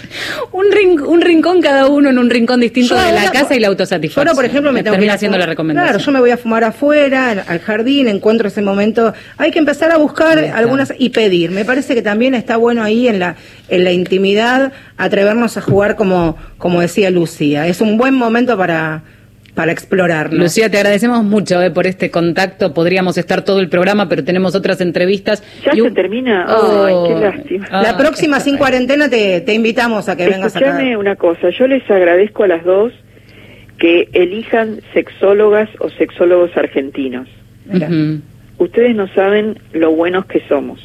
[0.53, 3.61] Un, rin- un rincón cada uno en un rincón distinto Yo de la casa y
[3.61, 4.29] la Yo autosatisfacción.
[4.29, 5.89] ahora, por ejemplo, me tengo que ir a haciendo la fumar- recomendación.
[5.93, 9.15] Claro, yo me voy a fumar afuera, al- al jardín, encuentro ese momento.
[9.39, 11.51] Hay que empezar a buscar algunas y pedir.
[11.53, 13.37] Me parece que también está bueno ahí en la
[13.69, 17.67] en la intimidad atrevernos a jugar como como decía Lucía.
[17.67, 19.03] Es un buen momento para
[19.55, 20.39] para explorarlo.
[20.39, 22.73] Lucía, te agradecemos mucho eh, por este contacto.
[22.73, 25.43] Podríamos estar todo el programa, pero tenemos otras entrevistas.
[25.65, 26.47] Ya Y se termina.
[26.49, 26.85] Oh.
[26.85, 27.83] Ay, qué lástima.
[27.83, 30.67] La próxima sin cuarentena te, te invitamos a que vengas acá.
[30.67, 32.93] Escuchame una cosa, yo les agradezco a las dos
[33.79, 37.29] que elijan sexólogas o sexólogos argentinos.
[37.73, 38.21] Ujú.
[38.59, 40.81] Ustedes no saben lo buenos que somos.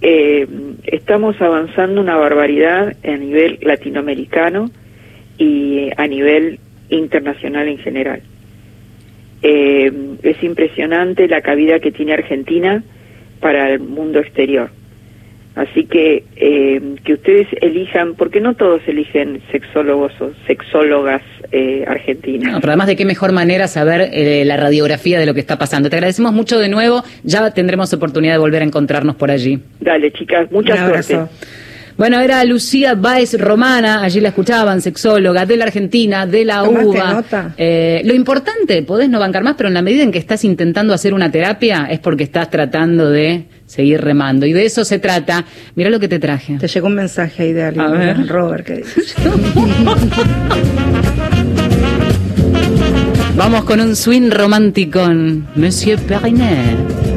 [0.00, 0.46] Eh,
[0.84, 4.70] estamos avanzando una barbaridad a nivel latinoamericano
[5.36, 6.58] y a nivel
[6.90, 8.22] internacional en general.
[9.42, 12.82] Eh, es impresionante la cabida que tiene Argentina
[13.40, 14.70] para el mundo exterior.
[15.58, 21.20] Así que eh, que ustedes elijan, porque no todos eligen sexólogos o sexólogas
[21.50, 22.52] eh, argentinas.
[22.52, 25.58] No, pero además de qué mejor manera saber eh, la radiografía de lo que está
[25.58, 25.90] pasando.
[25.90, 27.02] Te agradecemos mucho de nuevo.
[27.24, 29.58] Ya tendremos oportunidad de volver a encontrarnos por allí.
[29.80, 31.08] Dale, chicas, mucha Un abrazo.
[31.08, 31.34] suerte.
[31.98, 36.86] Bueno, era Lucía Baez Romana, allí la escuchaban, sexóloga de la Argentina, de la ¿Tomaste
[36.86, 37.12] UBA.
[37.12, 37.54] nota?
[37.56, 40.94] Eh, lo importante, podés no bancar más, pero en la medida en que estás intentando
[40.94, 44.46] hacer una terapia es porque estás tratando de seguir remando.
[44.46, 45.44] Y de eso se trata.
[45.74, 46.56] Mira lo que te traje.
[46.58, 48.28] Te llegó un mensaje ahí de alguien, A ver.
[48.28, 49.02] Robert, que dice.
[53.36, 57.07] Vamos con un swing romántico con Monsieur Perinet.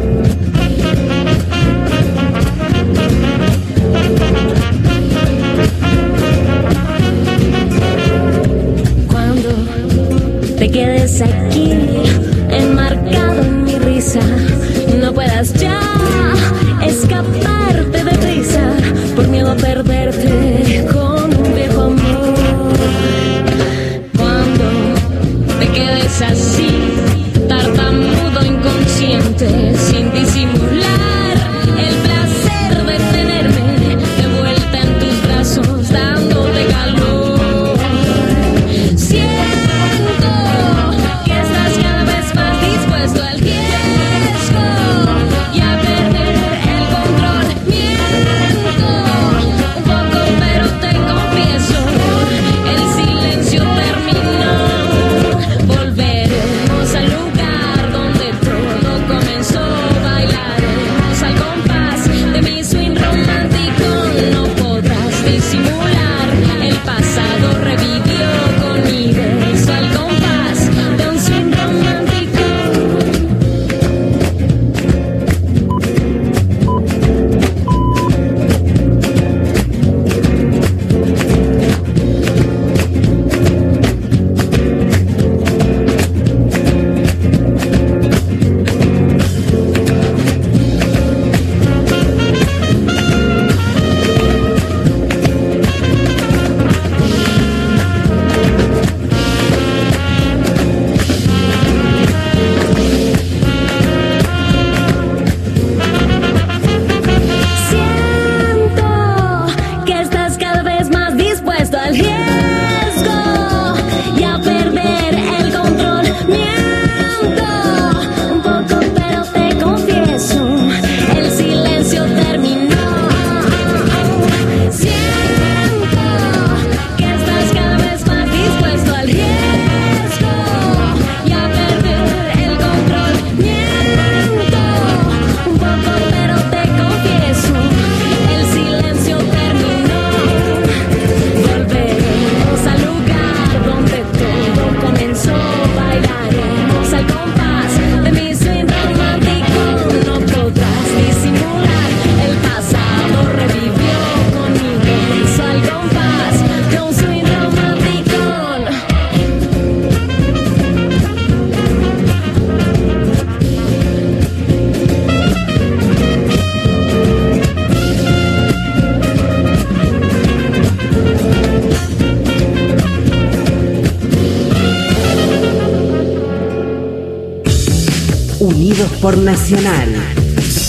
[179.01, 179.89] Por Nacional.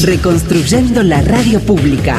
[0.02, 2.16] Reconstruyendo la radio pública.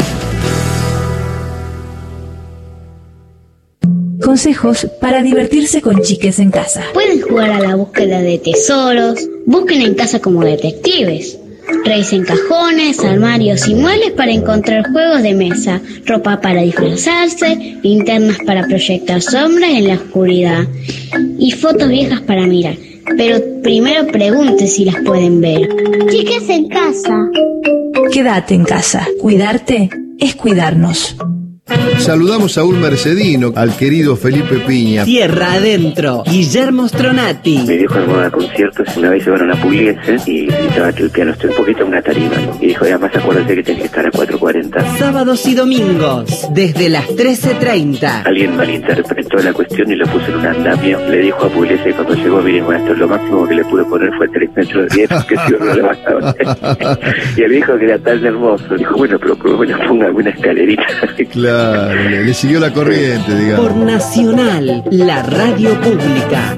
[4.24, 6.84] Consejos para divertirse con chiques en casa.
[6.94, 11.40] Pueden jugar a la búsqueda de tesoros, busquen en casa como detectives.
[11.84, 18.68] Revisen cajones, armarios y muebles para encontrar juegos de mesa, ropa para disfrazarse, linternas para
[18.68, 20.68] proyectar sombras en la oscuridad
[21.40, 22.76] y fotos viejas para mirar.
[23.18, 25.70] Pero primero pregunte si las pueden ver.
[26.10, 27.30] Chicas en casa.
[28.12, 29.08] Quédate en casa.
[29.20, 31.16] Cuidarte es cuidarnos.
[32.00, 35.06] Saludamos a un mercedino, al querido Felipe Piña.
[35.06, 36.24] Tierra adentro.
[36.26, 37.64] Guillermo Stronati.
[37.66, 41.32] Me dijo en moda conciertos, una vez llevaron a Pugliese y gritaba que el piano
[41.32, 42.36] está un poquito en una tarima.
[42.36, 42.58] ¿no?
[42.60, 44.98] Y dijo, además acuérdate que tenés que estar a 4.40.
[44.98, 46.48] Sábados y domingos.
[46.54, 48.24] Desde las 13.30.
[48.26, 51.00] Alguien malinterpretó la cuestión y lo puso en un andamio.
[51.10, 54.12] Le dijo a Pugliese que cuando llegó, miren maestro, lo máximo que le pude poner
[54.18, 56.36] fue 3 metros de 10, que si no le bastaba.
[57.38, 58.76] y él dijo que era tan hermoso.
[58.76, 60.84] Dijo, bueno, pero por lo menos ponga alguna escalerita.
[61.32, 61.53] Claro,
[62.10, 63.68] le, le siguió la corriente, digamos.
[63.68, 66.58] Por Nacional, la radio pública.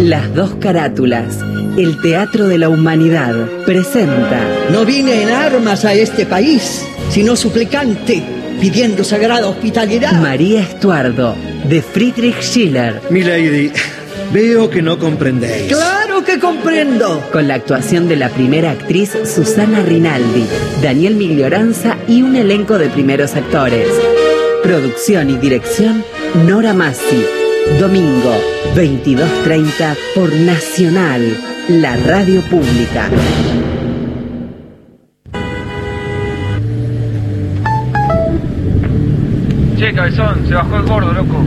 [0.00, 1.38] Las dos carátulas.
[1.76, 3.34] El Teatro de la Humanidad
[3.66, 8.22] presenta No vine en armas a este país, sino suplicante,
[8.60, 10.12] pidiendo sagrada hospitalidad.
[10.20, 11.34] María Estuardo,
[11.68, 13.00] de Friedrich Schiller.
[13.10, 13.72] Milady,
[14.32, 15.72] veo que no comprendéis.
[15.72, 17.20] Claro Claro que comprendo.
[17.30, 20.46] Con la actuación de la primera actriz Susana Rinaldi,
[20.82, 23.86] Daniel Miglioranza y un elenco de primeros actores.
[24.62, 26.02] Producción y dirección
[26.46, 27.22] Nora Massi.
[27.78, 28.34] Domingo,
[28.74, 31.36] 22.30 por Nacional,
[31.68, 33.10] la radio pública.
[39.76, 41.44] Che, cabezón, se bajó el gordo, loco.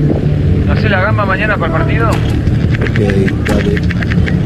[0.69, 2.09] ¿Hacé la gamba mañana para el partido?
[2.09, 2.99] Ok,
[3.47, 4.38] dale.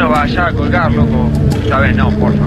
[0.00, 1.30] No nos vaya a colgar, loco.
[1.62, 2.46] Esta vez no, porfa.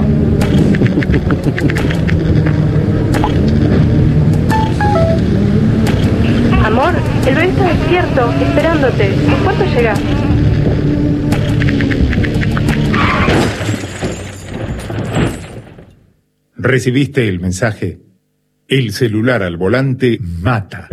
[6.66, 6.94] Amor,
[7.28, 9.10] el bebé está despierto, esperándote.
[9.30, 10.02] ¿Por cuánto llegas?
[16.58, 18.00] Recibiste el mensaje.
[18.68, 20.88] El celular al volante mata.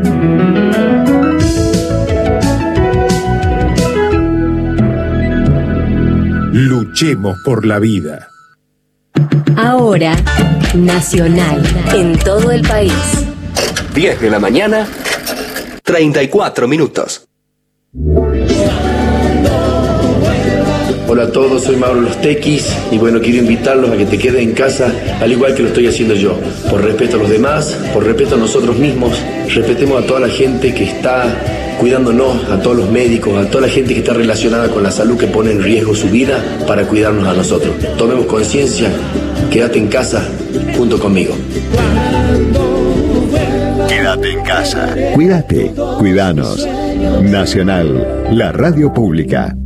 [6.60, 8.28] Luchemos por la vida.
[9.56, 10.14] Ahora,
[10.74, 11.62] Nacional,
[11.94, 12.92] en todo el país.
[13.94, 14.86] 10 de la mañana,
[15.82, 17.26] 34 minutos.
[21.12, 24.50] Hola a todos, soy Mauro Los Tequis y bueno, quiero invitarlos a que te queden
[24.50, 26.38] en casa al igual que lo estoy haciendo yo.
[26.70, 29.20] Por respeto a los demás, por respeto a nosotros mismos,
[29.52, 31.24] respetemos a toda la gente que está
[31.80, 35.18] cuidándonos, a todos los médicos, a toda la gente que está relacionada con la salud
[35.18, 37.74] que pone en riesgo su vida para cuidarnos a nosotros.
[37.98, 38.92] Tomemos conciencia,
[39.50, 40.22] quédate en casa
[40.76, 41.34] junto conmigo.
[43.88, 44.94] Quédate en casa.
[45.14, 46.64] Cuídate, cuidanos.
[47.24, 49.56] Nacional, la radio pública.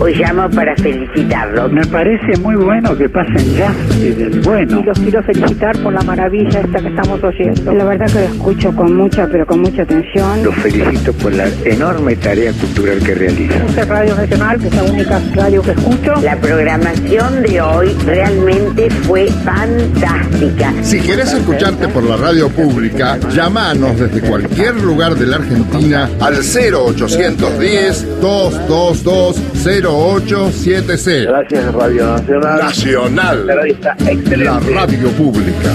[0.00, 1.68] Hoy llamo para felicitarlo.
[1.68, 4.80] Me parece muy bueno que pasen jazz y del bueno.
[4.80, 7.72] Y los quiero felicitar por la maravilla esta que estamos oyendo.
[7.72, 10.42] La verdad que lo escucho con mucha, pero con mucha atención.
[10.42, 13.62] Los felicito por la enorme tarea cultural que realizan.
[13.68, 16.14] Esta Radio Nacional, que es la única radio que escucho.
[16.22, 20.72] La programación de hoy realmente fue fantástica.
[20.82, 26.34] Si querés escucharte por la radio pública, llamanos desde cualquier lugar de la Argentina al
[26.34, 31.30] 0810 222 0870.
[31.30, 32.58] Gracias Radio Nacional.
[32.58, 33.46] Nacional.
[33.46, 34.44] La radio está excelente.
[34.44, 35.72] La radio pública.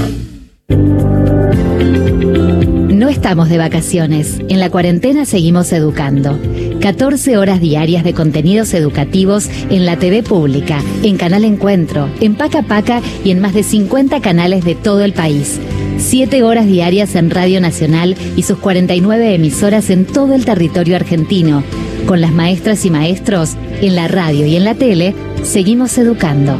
[3.00, 4.40] No estamos de vacaciones.
[4.50, 6.38] En la cuarentena seguimos educando.
[6.82, 12.62] 14 horas diarias de contenidos educativos en la TV pública, en Canal Encuentro, en Paca
[12.62, 15.60] Paca y en más de 50 canales de todo el país.
[16.00, 21.64] 7 horas diarias en Radio Nacional y sus 49 emisoras en todo el territorio argentino.
[22.08, 26.58] Con las maestras y maestros, en la radio y en la tele, seguimos educando.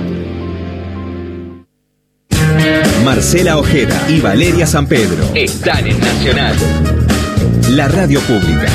[3.04, 6.56] Marcela Ojeda y Valeria San Pedro están en Nacional,
[7.72, 8.68] la radio pública.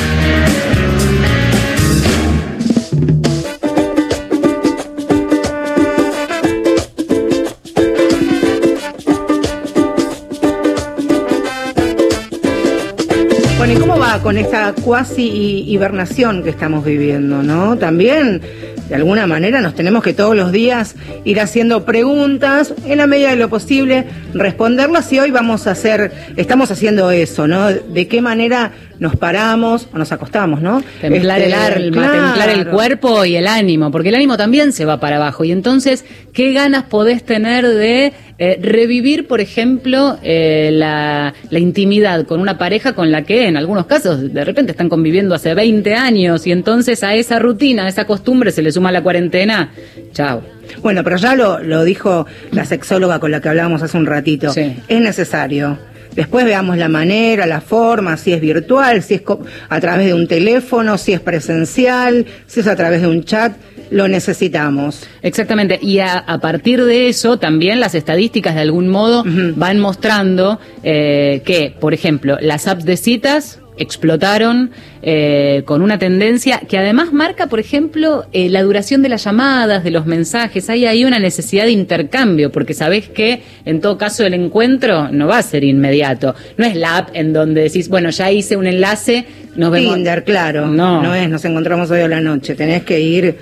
[14.23, 17.77] Bueno, ¿y cómo va con esta cuasi hi- hibernación que estamos viviendo, no?
[17.77, 18.41] También,
[18.89, 23.29] de alguna manera, nos tenemos que todos los días ir haciendo preguntas, en la medida
[23.31, 27.69] de lo posible, responderlas y hoy vamos a hacer, estamos haciendo eso, ¿no?
[27.71, 30.83] De qué manera nos paramos o nos acostamos, ¿no?
[31.01, 34.85] Templar el Este, alma, templar el cuerpo y el ánimo, porque el ánimo también se
[34.85, 35.43] va para abajo.
[35.43, 42.25] Y entonces, ¿qué ganas podés tener de eh, revivir, por ejemplo, eh, la, la intimidad
[42.25, 45.93] con una pareja con la que en algunos casos de repente están conviviendo hace 20
[45.95, 49.71] años y entonces a esa rutina, a esa costumbre se le suma la cuarentena?
[50.11, 50.54] Chao.
[50.81, 54.53] Bueno, pero ya lo, lo dijo la sexóloga con la que hablábamos hace un ratito.
[54.55, 55.77] Es necesario.
[56.15, 59.21] Después veamos la manera, la forma, si es virtual, si es
[59.67, 63.53] a través de un teléfono, si es presencial, si es a través de un chat,
[63.91, 65.05] lo necesitamos.
[65.21, 69.23] Exactamente, y a, a partir de eso también las estadísticas de algún modo
[69.55, 76.61] van mostrando eh, que, por ejemplo, las apps de citas explotaron eh, con una tendencia
[76.67, 80.69] que además marca, por ejemplo, eh, la duración de las llamadas, de los mensajes.
[80.69, 85.27] Hay ahí una necesidad de intercambio, porque sabés que en todo caso el encuentro no
[85.27, 86.35] va a ser inmediato.
[86.57, 89.95] No es la app en donde decís, bueno, ya hice un enlace, nos vemos.
[89.95, 90.67] Tinder, claro.
[90.67, 91.01] No.
[91.01, 92.55] No es, nos encontramos hoy a la noche.
[92.55, 93.37] Tenés que ir.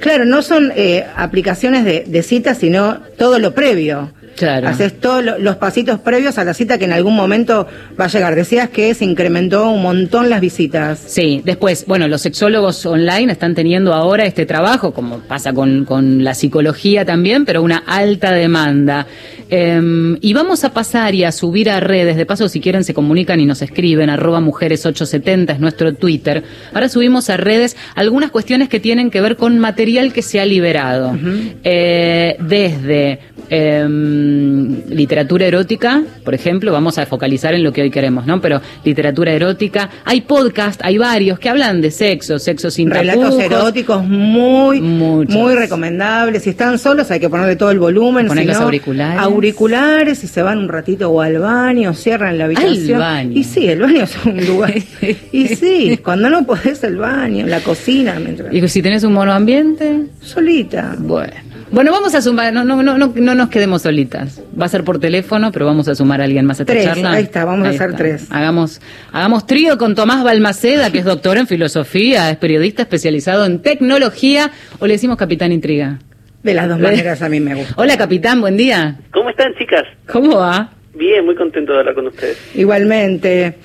[0.00, 4.10] Claro, no son eh, aplicaciones de, de citas, sino todo lo previo.
[4.36, 4.68] Claro.
[4.68, 7.66] Haces todos lo- los pasitos previos a la cita que en algún momento
[8.00, 8.34] va a llegar.
[8.34, 10.98] Decías que se incrementó un montón las visitas.
[10.98, 16.24] Sí, después, bueno, los sexólogos online están teniendo ahora este trabajo, como pasa con, con
[16.24, 19.06] la psicología también, pero una alta demanda.
[19.50, 22.94] Em, y vamos a pasar y a subir a redes, de paso si quieren se
[22.94, 26.44] comunican y nos escriben, arroba mujeres870 es nuestro Twitter.
[26.72, 30.46] Ahora subimos a redes algunas cuestiones que tienen que ver con material que se ha
[30.46, 31.18] liberado.
[31.64, 38.26] Eh, desde em, literatura erótica, por ejemplo, vamos a focalizar en lo que hoy queremos,
[38.26, 38.40] ¿no?
[38.40, 43.44] Pero literatura erótica, hay podcast, hay varios que hablan de sexo, sexo sin Relatos tapujos.
[43.44, 46.44] eróticos muy, muy recomendables.
[46.44, 48.28] Si están solos hay que ponerle todo el volumen.
[48.28, 49.20] Poner si los no, auriculares.
[49.40, 52.98] Auriculares y se van un ratito o al baño, cierran la habitación.
[53.00, 53.32] baño.
[53.34, 54.74] Y sí, el baño es un lugar.
[55.32, 58.52] y sí, cuando no podés el baño, la cocina, mientras...
[58.52, 60.08] Y si tenés un monoambiente.
[60.20, 60.94] Solita.
[60.98, 61.32] Bueno.
[61.72, 64.42] Bueno, vamos a sumar, no, no, no, no, no nos quedemos solitas.
[64.60, 66.84] Va a ser por teléfono, pero vamos a sumar a alguien más a esta Tres,
[66.84, 67.12] charla.
[67.12, 67.96] ahí está, vamos a hacer está.
[67.96, 68.26] tres.
[68.28, 68.80] Hagamos,
[69.12, 74.50] hagamos trío con Tomás Balmaceda, que es doctor en filosofía, es periodista especializado en tecnología,
[74.80, 76.00] o le decimos capitán intriga.
[76.42, 77.74] De las dos maneras a mí me gusta.
[77.76, 78.96] Hola capitán, buen día.
[79.12, 79.84] ¿Cómo están, chicas?
[80.10, 80.70] ¿Cómo va?
[80.94, 82.38] Bien, muy contento de hablar con ustedes.
[82.54, 83.56] Igualmente.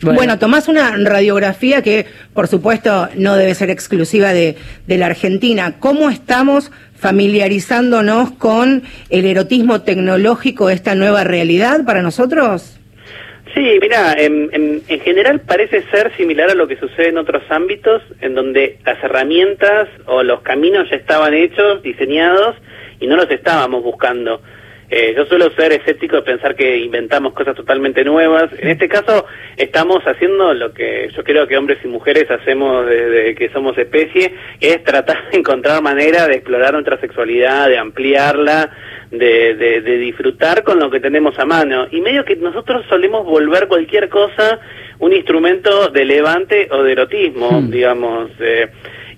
[0.00, 0.38] Bueno.
[0.38, 4.56] tomás una radiografía que, por supuesto, no debe ser exclusiva de,
[4.86, 5.76] de la Argentina.
[5.80, 12.78] ¿Cómo estamos familiarizándonos con el erotismo tecnológico, esta nueva realidad para nosotros?
[13.58, 17.42] Sí, mira, en, en- en general parece ser similar a lo que sucede en otros
[17.50, 22.54] ámbitos, en donde las herramientas o los caminos ya estaban hechos, diseñados,
[23.00, 24.40] y no los estábamos buscando.
[24.90, 28.48] Eh, yo suelo ser escéptico de pensar que inventamos cosas totalmente nuevas.
[28.58, 33.34] En este caso, estamos haciendo lo que yo creo que hombres y mujeres hacemos desde
[33.34, 38.70] que somos especie, que es tratar de encontrar manera de explorar nuestra sexualidad, de ampliarla,
[39.10, 41.86] de, de, de disfrutar con lo que tenemos a mano.
[41.90, 44.60] Y medio que nosotros solemos volver cualquier cosa
[45.00, 48.30] un instrumento de levante o de erotismo, digamos.
[48.40, 48.68] eh,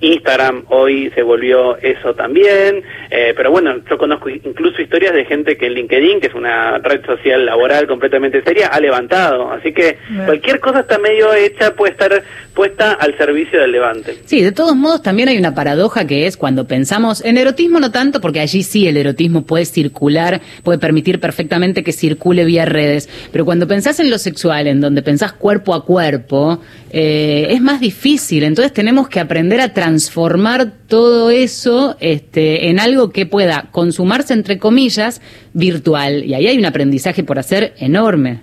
[0.01, 5.57] Instagram hoy se volvió eso también, eh, pero bueno, yo conozco incluso historias de gente
[5.57, 9.51] que en LinkedIn, que es una red social laboral completamente seria, ha levantado.
[9.53, 12.23] Así que cualquier cosa está medio hecha, puede estar
[12.55, 14.17] puesta al servicio del levante.
[14.25, 17.91] Sí, de todos modos también hay una paradoja que es cuando pensamos en erotismo no
[17.91, 23.09] tanto, porque allí sí el erotismo puede circular, puede permitir perfectamente que circule vía redes,
[23.33, 26.61] pero cuando pensás en lo sexual, en donde pensás cuerpo a cuerpo,
[26.93, 33.11] eh, es más difícil, entonces tenemos que aprender a transformar todo eso este, en algo
[33.11, 35.23] que pueda consumarse, entre comillas,
[35.53, 38.41] virtual, y ahí hay un aprendizaje por hacer enorme.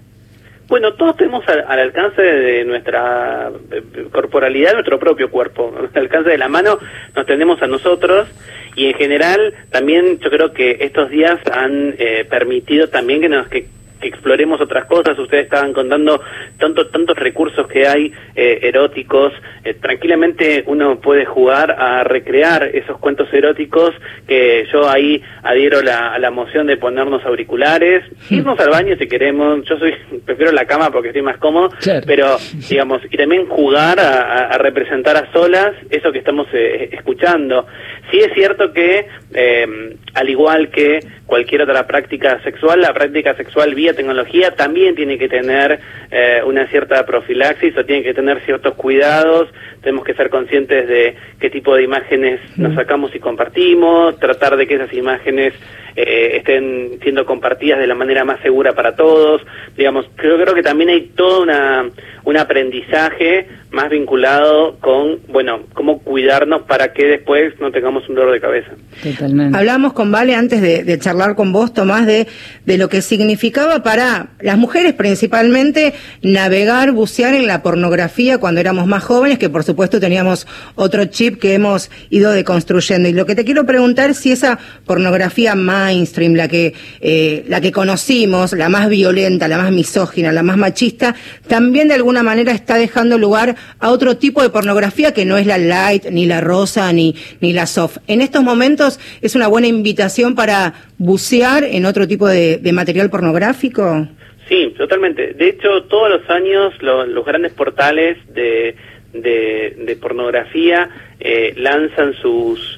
[0.68, 3.82] Bueno, todos tenemos al, al alcance de nuestra eh,
[4.12, 5.74] corporalidad, nuestro propio cuerpo.
[5.94, 6.78] Al alcance de la mano
[7.16, 8.28] nos tenemos a nosotros
[8.76, 13.48] y en general también yo creo que estos días han eh, permitido también que nos
[13.48, 13.68] que,
[14.00, 15.18] que exploremos otras cosas.
[15.18, 16.22] Ustedes estaban contando
[16.60, 19.34] tanto, tantos recursos que hay eh, eróticos.
[19.64, 23.94] Eh, tranquilamente uno puede jugar a recrear esos cuentos eróticos
[24.28, 29.08] que yo ahí adhiero la, a la moción de ponernos auriculares, irnos al baño si
[29.08, 29.64] queremos.
[29.66, 29.94] Yo soy
[30.26, 31.70] prefiero la cama porque estoy más cómodo,
[32.06, 32.38] pero
[32.70, 37.66] digamos y también jugar a, a- a representar a solas eso que estamos eh, escuchando.
[38.12, 43.76] Sí es cierto que eh, al igual que cualquier otra práctica sexual, la práctica sexual
[43.76, 48.74] vía tecnología también tiene que tener eh, una cierta profilaxis o tiene que tener ciertos
[48.74, 49.48] cuidados.
[49.82, 54.66] Tenemos que ser conscientes de qué tipo de imágenes nos sacamos y compartimos, tratar de
[54.66, 55.54] que esas imágenes
[55.96, 59.44] eh, estén siendo compartidas de la manera más segura para todos.
[59.76, 61.86] Digamos, yo creo que también hay todo una,
[62.24, 63.48] un aprendizaje
[63.78, 68.72] más vinculado con, bueno, cómo cuidarnos para que después no tengamos un dolor de cabeza.
[69.04, 69.56] Totalmente.
[69.56, 72.26] Hablamos con Vale antes de, de charlar con vos, Tomás, de,
[72.66, 78.88] de lo que significaba para las mujeres principalmente navegar, bucear en la pornografía cuando éramos
[78.88, 83.08] más jóvenes, que por supuesto teníamos otro chip que hemos ido deconstruyendo.
[83.10, 84.58] Y lo que te quiero preguntar es si esa
[84.88, 90.42] pornografía mainstream, la que, eh, la que conocimos, la más violenta, la más misógina, la
[90.42, 91.14] más machista,
[91.48, 95.46] también de alguna manera está dejando lugar a otro tipo de pornografía que no es
[95.46, 97.98] la light, ni la rosa, ni, ni la soft.
[98.08, 104.08] En estos momentos es una buena invitación para bucear en otro tipo de, material pornográfico.
[104.50, 105.34] Sí, totalmente.
[105.34, 108.76] De hecho, todos los años lo- los grandes portales de,
[109.14, 110.90] de, de pornografía
[111.20, 112.77] eh, lanzan sus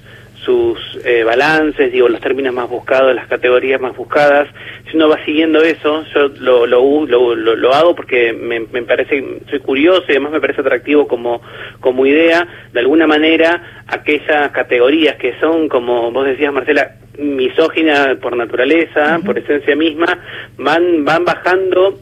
[0.50, 4.48] sus eh, balances, digo, los términos más buscados, las categorías más buscadas.
[4.90, 9.24] Si uno va siguiendo eso, yo lo, lo, lo- lo hago porque me, me parece,
[9.48, 11.40] soy curioso y además me parece atractivo como,
[11.82, 12.48] como idea.
[12.74, 19.38] De alguna manera, aquellas categorías que son, como vos decías, Marcela, misógina por naturaleza, por
[19.38, 20.18] esencia misma,
[20.58, 22.00] van, van bajando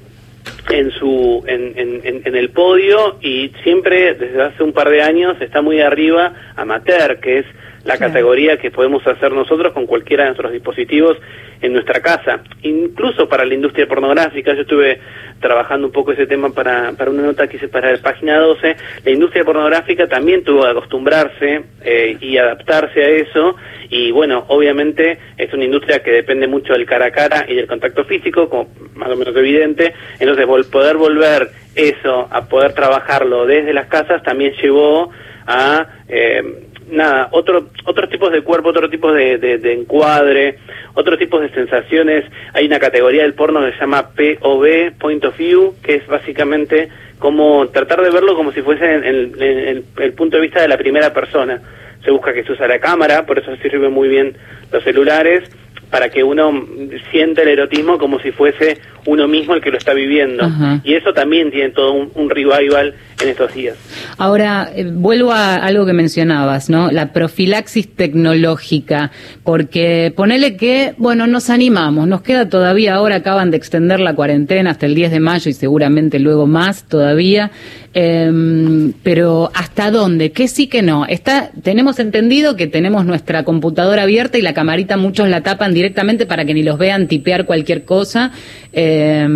[0.70, 5.36] en su en, en, en, el podio y siempre desde hace un par de años
[5.42, 7.46] está muy arriba amateur que es
[7.88, 11.18] la categoría que podemos hacer nosotros con cualquiera de nuestros dispositivos
[11.62, 12.42] en nuestra casa.
[12.64, 15.00] Incluso para la industria pornográfica, yo estuve
[15.40, 18.76] trabajando un poco ese tema para, para una nota que hice para la página 12,
[19.06, 23.56] la industria pornográfica también tuvo que acostumbrarse eh, y adaptarse a eso.
[23.90, 27.68] Y bueno, obviamente es una industria que depende mucho del cara a cara y del
[27.68, 33.72] contacto físico, como más o menos evidente, entonces poder volver eso a poder trabajarlo desde
[33.72, 35.12] las casas también llevó
[35.46, 40.58] a eh, nada, otro, otros tipos de cuerpo, otros tipos de, de, encuadre,
[40.94, 42.26] otros tipos de sensaciones.
[42.54, 46.90] Hay una categoría del porno que se llama POV, Point of View, que es básicamente
[47.20, 51.14] como tratar de verlo como si fuese en, el punto de vista de la primera
[51.14, 51.62] persona.
[52.04, 54.38] Se busca que se usa la cámara, por eso sirven muy bien
[54.72, 55.50] los celulares,
[55.90, 56.66] para que uno
[57.12, 60.52] sienta el erotismo como si fuese uno mismo el que lo está viviendo.
[60.84, 63.78] Y eso también tiene todo un, revival en estos días.
[64.18, 66.92] Ahora, eh, vuelvo a algo que mencionabas, ¿no?
[66.92, 69.12] La profilaxis tecnológica,
[69.44, 74.72] porque ponele que, bueno, nos animamos, nos queda todavía ahora, acaban de extender la cuarentena
[74.72, 77.50] hasta el 10 de mayo y seguramente luego más todavía,
[77.94, 80.32] em, pero ¿hasta dónde?
[80.32, 81.06] ¿Qué sí que no?
[81.06, 86.26] Está, tenemos entendido que tenemos nuestra computadora abierta y la camarita muchos la tapan directamente
[86.26, 88.32] para que ni los vean tipear cualquier cosa.
[88.80, 89.28] Eh,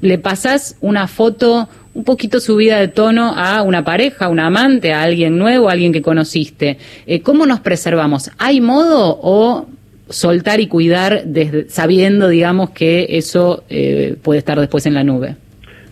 [0.00, 4.92] le pasas una foto un poquito subida de tono a una pareja, a un amante,
[4.92, 6.78] a alguien nuevo, a alguien que conociste.
[7.06, 8.30] Eh, ¿Cómo nos preservamos?
[8.38, 9.66] ¿Hay modo o
[10.08, 15.36] soltar y cuidar desde, sabiendo, digamos, que eso eh, puede estar después en la nube?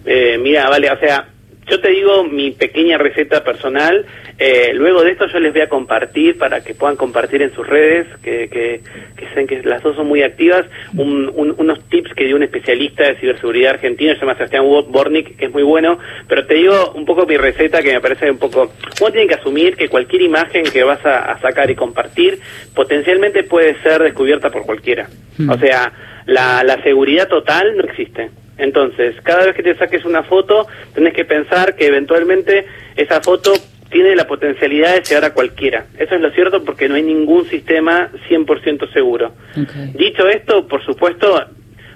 [0.06, 1.26] Eh, mira, vale, o sea,
[1.66, 4.04] yo te digo mi pequeña receta personal.
[4.38, 7.66] Eh, luego de esto yo les voy a compartir para que puedan compartir en sus
[7.66, 8.80] redes, que, que,
[9.16, 13.74] que que las dos son muy activas, unos tips que dio un especialista de ciberseguridad
[13.74, 15.98] argentino, se llama Sebastián Bornik, que es muy bueno.
[16.28, 18.72] Pero te digo un poco mi receta que me parece un poco...
[19.00, 22.38] Uno tiene que asumir que cualquier imagen que vas a, sacar y compartir
[22.74, 25.08] potencialmente puede ser descubierta por cualquiera.
[25.36, 25.50] Hmm.
[25.50, 25.92] O sea,
[26.26, 28.30] la, la seguridad total no existe.
[28.58, 33.52] Entonces, cada vez que te saques una foto, tenés que pensar que eventualmente esa foto
[33.90, 35.86] tiene la potencialidad de llegar a cualquiera.
[35.98, 39.32] Eso es lo cierto porque no hay ningún sistema 100% seguro.
[39.94, 41.46] Dicho esto, por supuesto,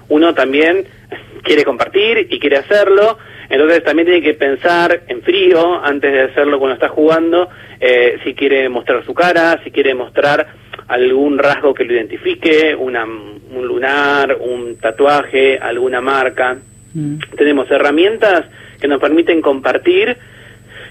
[0.08, 0.84] uno también
[1.42, 6.58] quiere compartir y quiere hacerlo, entonces también tiene que pensar en frío antes de hacerlo
[6.58, 7.48] cuando está jugando,
[7.80, 10.46] eh, si quiere mostrar su cara, si quiere mostrar
[10.86, 16.56] algún rasgo que lo identifique, una, un lunar, un tatuaje, alguna marca.
[16.94, 17.18] Mm.
[17.36, 18.44] Tenemos herramientas
[18.80, 20.16] que nos permiten compartir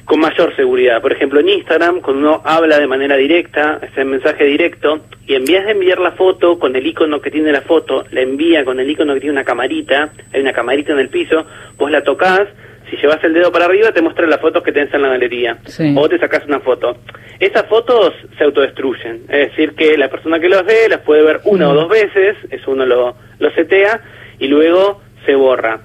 [0.08, 1.02] con mayor seguridad.
[1.02, 5.44] Por ejemplo, en Instagram, cuando uno habla de manera directa, ese mensaje directo, y en
[5.44, 8.80] vez de enviar la foto con el icono que tiene la foto, la envía con
[8.80, 11.46] el icono que tiene una camarita, hay una camarita en el piso,
[11.78, 12.48] vos la tocas,
[12.90, 15.58] si llevas el dedo para arriba te muestra las fotos que tenés en la galería,
[15.96, 16.98] o te sacas una foto.
[17.40, 21.42] Esas fotos se autodestruyen, es decir, que la persona que los ve las puede ver
[21.44, 24.02] una o dos veces, eso uno lo, lo setea,
[24.40, 25.80] y luego se borra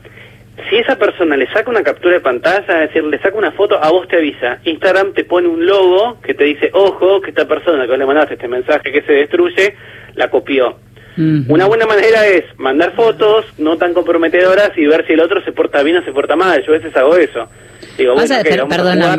[0.69, 3.83] si esa persona le saca una captura de pantalla, es decir, le saca una foto,
[3.83, 4.59] a vos te avisa.
[4.65, 8.07] Instagram te pone un logo que te dice, ojo, que esta persona que vos le
[8.07, 9.75] mandaste este mensaje que se destruye,
[10.15, 10.77] la copió.
[11.17, 15.53] Una buena manera es mandar fotos no tan comprometedoras y ver si el otro se
[15.53, 16.63] porta bien o se porta mal.
[16.65, 17.49] Yo a veces hago eso.
[17.99, 18.35] Digo, bueno,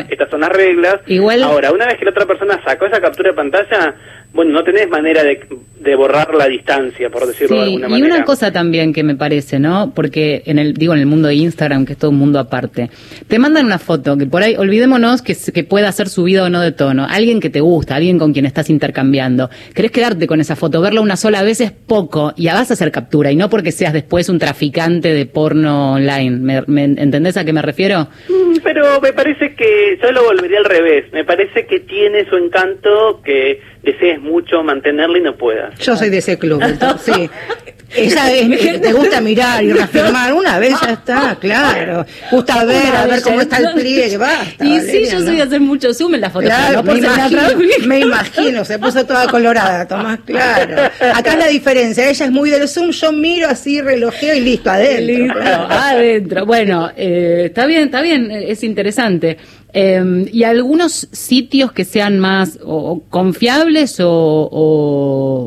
[0.09, 0.99] estas son las reglas.
[1.05, 1.43] Igual...
[1.43, 3.95] Ahora, una vez que la otra persona sacó esa captura de pantalla,
[4.33, 5.39] bueno, no tenés manera de,
[5.79, 8.07] de, borrar la distancia, por decirlo de alguna manera.
[8.07, 9.93] Y una cosa también que me parece, ¿no?
[9.93, 12.89] Porque en el, digo, en el mundo de Instagram, que es todo un mundo aparte,
[13.27, 16.61] te mandan una foto que por ahí, olvidémonos que, que pueda ser subida o no
[16.61, 19.51] de tono, alguien que te gusta, alguien con quien estás intercambiando.
[19.75, 20.81] ¿Querés quedarte con esa foto?
[20.81, 23.93] Verla una sola vez es poco y vas a hacer captura y no porque seas
[23.93, 26.63] después un traficante de porno online.
[26.65, 28.07] ¿Me, entendés a qué me refiero?
[28.29, 31.05] Mm, pero me parece que yo lo volvería al revés.
[31.13, 35.77] Me parece que tiene su encanto que desees mucho mantenerla y no puedas.
[35.79, 37.29] Yo soy de ese club, entonces, sí.
[37.95, 42.05] Esa es, te gusta mirar y reafirmar, una vez ya está, claro.
[42.31, 44.65] Gusta ver, a ver cómo está el pliegue, basta.
[44.65, 46.45] Y sí, yo soy de hacer mucho zoom en la foto.
[46.45, 47.41] Claro, me, imagino,
[47.85, 50.89] me imagino, se puso toda colorada, Tomás, claro.
[51.13, 54.71] Acá es la diferencia, ella es muy del zoom, yo miro así, relojeo y listo,
[54.71, 55.43] adentro.
[55.43, 56.45] adentro.
[56.45, 59.37] Bueno, eh, está bien, está bien, es interesante.
[59.75, 64.49] Eh, y algunos sitios que sean más o, confiables o,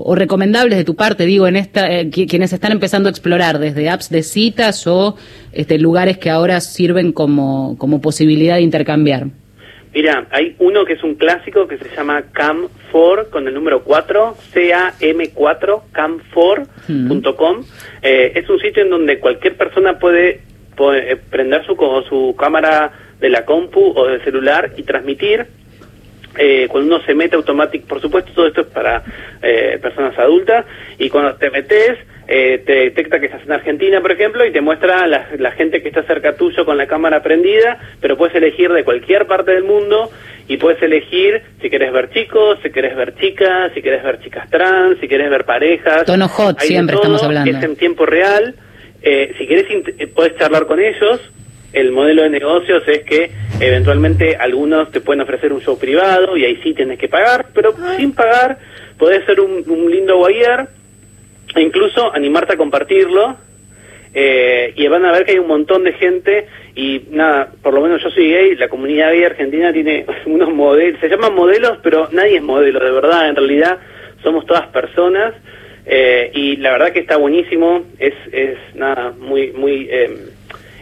[0.04, 3.88] o, recomendables de tu parte, digo, en esta, eh, quienes están empezando a explorar desde
[3.88, 5.16] apps de citas o
[5.52, 9.28] este, lugares que ahora sirven como, como posibilidad de intercambiar.
[9.96, 14.36] Mira, hay uno que es un clásico que se llama Cam4 con el número 4,
[14.52, 17.64] C-A-M-4, cam4.com.
[18.02, 20.42] Eh, es un sitio en donde cualquier persona puede,
[21.30, 21.74] prender su,
[22.08, 25.46] su cámara de la compu o del celular y transmitir.
[26.38, 29.02] Eh, cuando uno se mete automático, por supuesto todo esto es para
[29.42, 30.66] eh, personas adultas,
[30.98, 31.96] y cuando te metes,
[32.28, 35.80] eh, te detecta que estás en Argentina, por ejemplo, y te muestra la, la gente
[35.80, 39.64] que está cerca tuyo con la cámara prendida, pero puedes elegir de cualquier parte del
[39.64, 40.10] mundo
[40.46, 44.50] y puedes elegir si querés ver chicos, si querés ver chicas, si querés ver chicas
[44.50, 46.04] trans, si querés ver parejas.
[46.04, 47.50] Tono hot, Hay siempre todo, estamos hablando.
[47.50, 48.54] Es en tiempo real.
[49.08, 51.20] Eh, si int- eh, puedes charlar con ellos.
[51.72, 53.30] El modelo de negocios es que
[53.60, 57.74] eventualmente algunos te pueden ofrecer un show privado y ahí sí tienes que pagar, pero
[57.98, 58.58] sin pagar
[58.98, 60.68] podés ser un, un lindo guayar
[61.54, 63.36] e incluso animarte a compartirlo.
[64.14, 67.82] eh, y van a ver que hay un montón de gente y nada, por lo
[67.82, 72.08] menos yo soy gay, la comunidad gay argentina tiene unos modelos, se llaman modelos, pero
[72.12, 73.78] nadie es modelo, de verdad, en realidad
[74.22, 75.34] somos todas personas
[75.86, 80.10] eh, y la verdad que está buenísimo, es, es nada, muy, muy eh,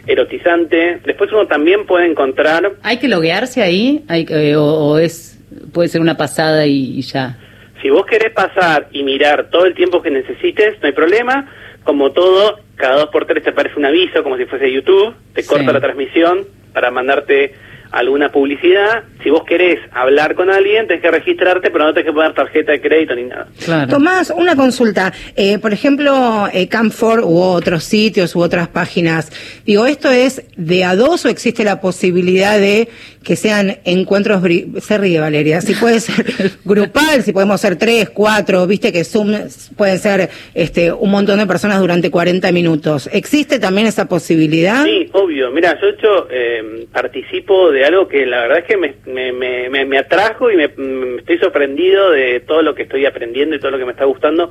[0.07, 1.00] erotizante.
[1.05, 4.05] Después uno también puede encontrar ¿Hay que loguearse ahí?
[4.09, 5.38] Hay, que- o, o es
[5.72, 7.38] puede ser una pasada y, y ya?
[7.82, 11.50] Si vos querés pasar y mirar todo el tiempo que necesites, no hay problema.
[11.84, 15.44] Como todo, cada dos por tres te aparece un aviso, como si fuese YouTube, te
[15.44, 17.52] corta la transmisión para mandarte
[17.95, 19.05] alguna publicidad.
[19.22, 22.72] Si vos querés hablar con alguien, tenés que registrarte, pero no tenés que poner tarjeta
[22.72, 23.47] de crédito ni nada.
[23.88, 25.12] Tomás, una consulta.
[25.36, 29.30] Eh, por ejemplo, eh, Camfor u otros sitios u otras páginas.
[29.64, 32.88] Digo, ¿esto es de a dos o existe la posibilidad de
[33.25, 34.43] que sean encuentros...
[34.43, 35.61] bri- Se ríe Valeria.
[35.61, 36.25] Si puede ser
[36.64, 39.33] grupal, si podemos ser tres, cuatro, viste que Zoom
[39.77, 43.09] pueden ser este, un montón de personas durante 40 minutos.
[43.12, 44.85] ¿Existe también esa posibilidad?
[44.85, 45.51] Sí, obvio.
[45.51, 49.33] Mira, yo de hecho eh, participo de algo que la verdad es que me, me,
[49.33, 53.57] me, me- me atrajo y me, me estoy sorprendido de todo lo que estoy aprendiendo
[53.57, 54.51] y todo lo que me está gustando.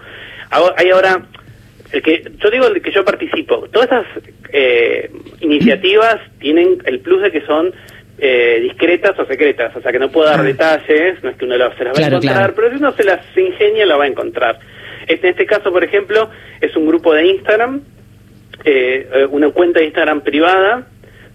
[0.50, 1.26] Ahora- Hay ahora,
[1.92, 4.06] el que yo digo el que yo participo, todas estas
[4.52, 5.12] eh,
[5.42, 7.72] iniciativas tienen el plus de que son
[8.26, 11.58] eh, discretas o secretas, o sea que no puedo dar detalles, no es que uno
[11.58, 12.54] lo- se las va a encontrar, claro.
[12.56, 14.60] pero si uno se las ingenia lo va a encontrar.
[15.08, 16.30] Este- en este caso, por ejemplo,
[16.62, 17.82] es un grupo de Instagram
[18.66, 20.88] eh, eh, una cuenta de Instagram privada,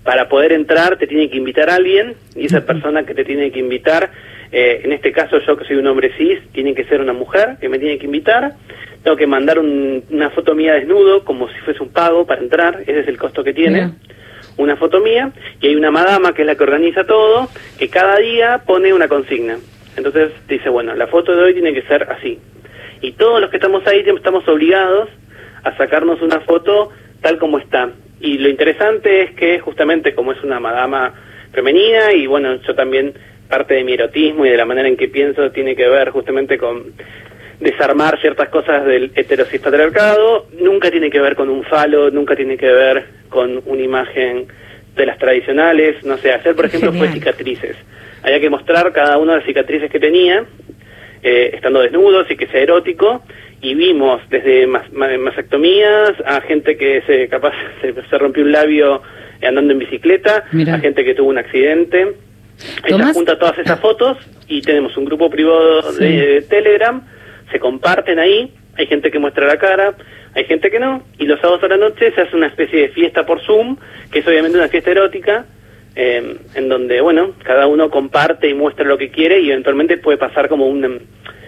[0.05, 3.51] para poder entrar te tiene que invitar a alguien y esa persona que te tiene
[3.51, 4.11] que invitar,
[4.51, 7.57] eh, en este caso yo que soy un hombre cis, tiene que ser una mujer
[7.61, 8.55] que me tiene que invitar,
[9.03, 12.81] tengo que mandar un- una foto mía desnudo como si fuese un pago para entrar,
[12.87, 13.91] ese es el costo que tiene.
[14.59, 17.49] Una foto mía y hay una madama que es la que organiza todo,
[17.79, 19.57] que cada día pone una consigna.
[19.97, 22.39] Entonces dice, bueno, la foto de hoy tiene que ser así.
[23.01, 25.09] Y todos los que estamos ahí estamos obligados
[25.65, 26.91] a sacarnos una foto
[27.21, 27.91] tal como está.
[28.21, 31.15] Y lo interesante es que justamente como es una madama
[31.53, 33.15] femenina y bueno, yo también
[33.49, 36.59] parte de mi erotismo y de la manera en que pienso tiene que ver justamente
[36.59, 36.93] con
[37.61, 42.57] desarmar ciertas cosas del heterosis patriarcado, nunca tiene que ver con un falo, nunca tiene
[42.57, 44.47] que ver con una imagen
[44.97, 47.77] de las tradicionales, no sé, hacer por ejemplo fue cicatrices.
[48.23, 50.45] Había que mostrar cada una de las cicatrices que tenía,
[51.23, 53.23] eh, estando desnudos y que sea erótico,
[53.61, 57.53] y vimos desde mas- ma- mastectomías a gente que se capaz
[57.83, 59.03] se, se rompió un labio
[59.43, 62.15] andando en bicicleta, a gente que tuvo un accidente.
[62.57, 64.17] Se junta todas esas fotos
[64.49, 66.05] y tenemos un grupo privado Sí.
[66.05, 67.01] de Telegram,
[67.51, 69.95] se comparten ahí, hay gente que muestra la cara,
[70.35, 72.89] hay gente que no, y los sábados a la noche se hace una especie de
[72.91, 73.77] fiesta por Zoom,
[74.13, 75.47] que es obviamente una fiesta erótica,
[75.97, 80.17] eh, en donde, bueno, cada uno comparte y muestra lo que quiere y eventualmente puede
[80.17, 80.91] pasar como una,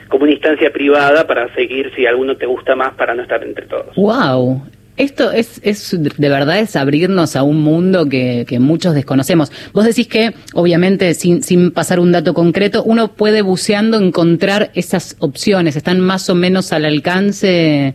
[0.08, 3.66] como una instancia privada para seguir si alguno te gusta más para no estar entre
[3.66, 3.94] todos.
[3.94, 4.62] Wow.
[4.96, 9.50] Esto es, es de verdad es abrirnos a un mundo que, que muchos desconocemos.
[9.72, 15.16] Vos decís que, obviamente, sin, sin pasar un dato concreto, uno puede buceando encontrar esas
[15.20, 17.94] opciones, están más o menos al alcance.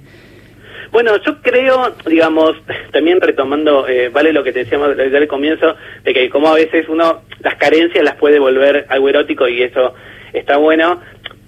[0.91, 2.53] Bueno, yo creo, digamos,
[2.93, 5.75] también retomando, eh, vale lo que te decíamos desde el comienzo,
[6.05, 9.93] de que como a veces uno las carencias las puede volver algo erótico y eso
[10.31, 11.01] está bueno.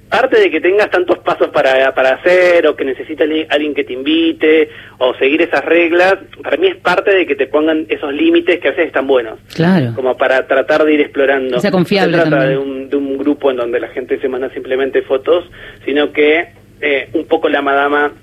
[0.10, 3.92] Parte de que tengas tantos pasos para, para hacer o que necesitas alguien que te
[3.92, 8.60] invite o seguir esas reglas, para mí es parte de que te pongan esos límites
[8.62, 9.92] que a veces están buenos, Claro.
[9.96, 11.60] como para tratar de ir explorando.
[11.60, 12.60] Sea confiable No se trata también.
[12.60, 15.44] de un, de un grupo en donde la gente se manda simplemente fotos,
[15.84, 16.48] sino que
[16.80, 18.14] eh, un poco la madama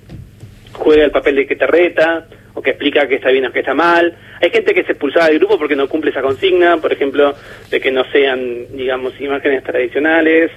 [0.72, 3.58] juega el papel de que te reta o que explica que está bien o que
[3.60, 4.14] está mal.
[4.40, 7.34] Hay gente que se expulsaba del grupo porque no cumple esa consigna, por ejemplo,
[7.70, 10.50] de que no sean, digamos, imágenes tradicionales.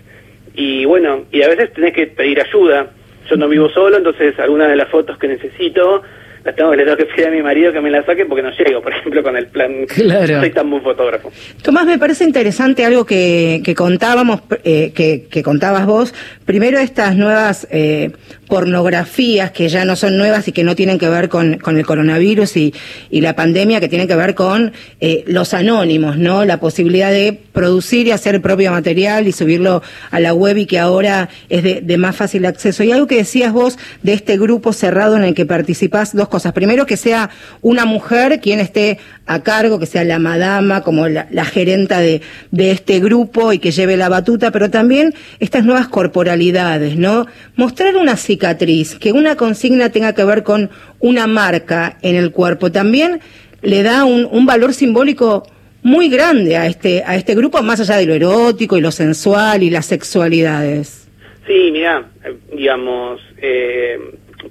[0.58, 2.88] Y bueno, y a veces tenés que pedir ayuda.
[3.30, 6.02] Yo no vivo solo, entonces algunas de las fotos que necesito
[6.48, 8.42] las tengo que le tengo que pedir a mi marido que me la saque porque
[8.42, 9.86] no llego, por ejemplo, con el plan.
[9.86, 10.36] Claro.
[10.36, 11.30] No soy tan buen fotógrafo.
[11.62, 16.14] Tomás, me parece interesante algo que, que contábamos, eh, que, que contabas vos.
[16.46, 18.12] Primero estas nuevas eh,
[18.48, 21.86] pornografías que ya no son nuevas y que no tienen que ver con, con el
[21.86, 22.74] coronavirus y,
[23.12, 24.72] y la pandemia, que tienen que ver con
[25.02, 26.46] eh, los anónimos, ¿no?
[26.46, 30.66] La posibilidad de producir y hacer el propio material y subirlo a la web y
[30.66, 32.86] que ahora es de, de más fácil acceso.
[32.86, 36.54] Y algo que decías vos de este grupo cerrado en el que participás, dos cosas.
[36.54, 37.30] Primero, que sea
[37.62, 42.22] una mujer quien esté a cargo, que sea la madama, como la, la gerenta de,
[42.52, 47.26] de este grupo y que lleve la batuta, pero también estas nuevas corporalidades, ¿no?
[47.56, 50.70] Mostrar una cicatriz, que una consigna tenga que ver con
[51.00, 53.20] una marca en el cuerpo, también
[53.64, 55.44] le da un, un valor simbólico
[55.82, 59.64] muy grande a este, a este grupo, más allá de lo erótico y lo sensual
[59.64, 61.08] y las sexualidades.
[61.48, 63.98] Sí, mira, eh, digamos, eh,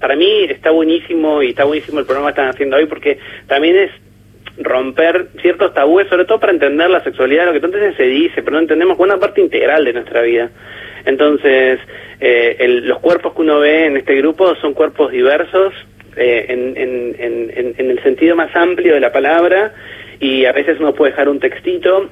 [0.01, 3.77] para mí está buenísimo y está buenísimo el programa que están haciendo hoy porque también
[3.77, 3.91] es
[4.59, 8.53] romper ciertos tabúes, sobre todo para entender la sexualidad, lo que veces se dice, pero
[8.53, 10.51] no entendemos una parte integral de nuestra vida.
[11.05, 11.79] Entonces,
[12.21, 15.75] eh, el- los cuerpos que uno ve en este grupo son cuerpos diversos,
[16.17, 19.75] eh, en- en- en- en el sentido más amplio de la palabra,
[20.19, 22.09] y a veces uno puede dejar un textito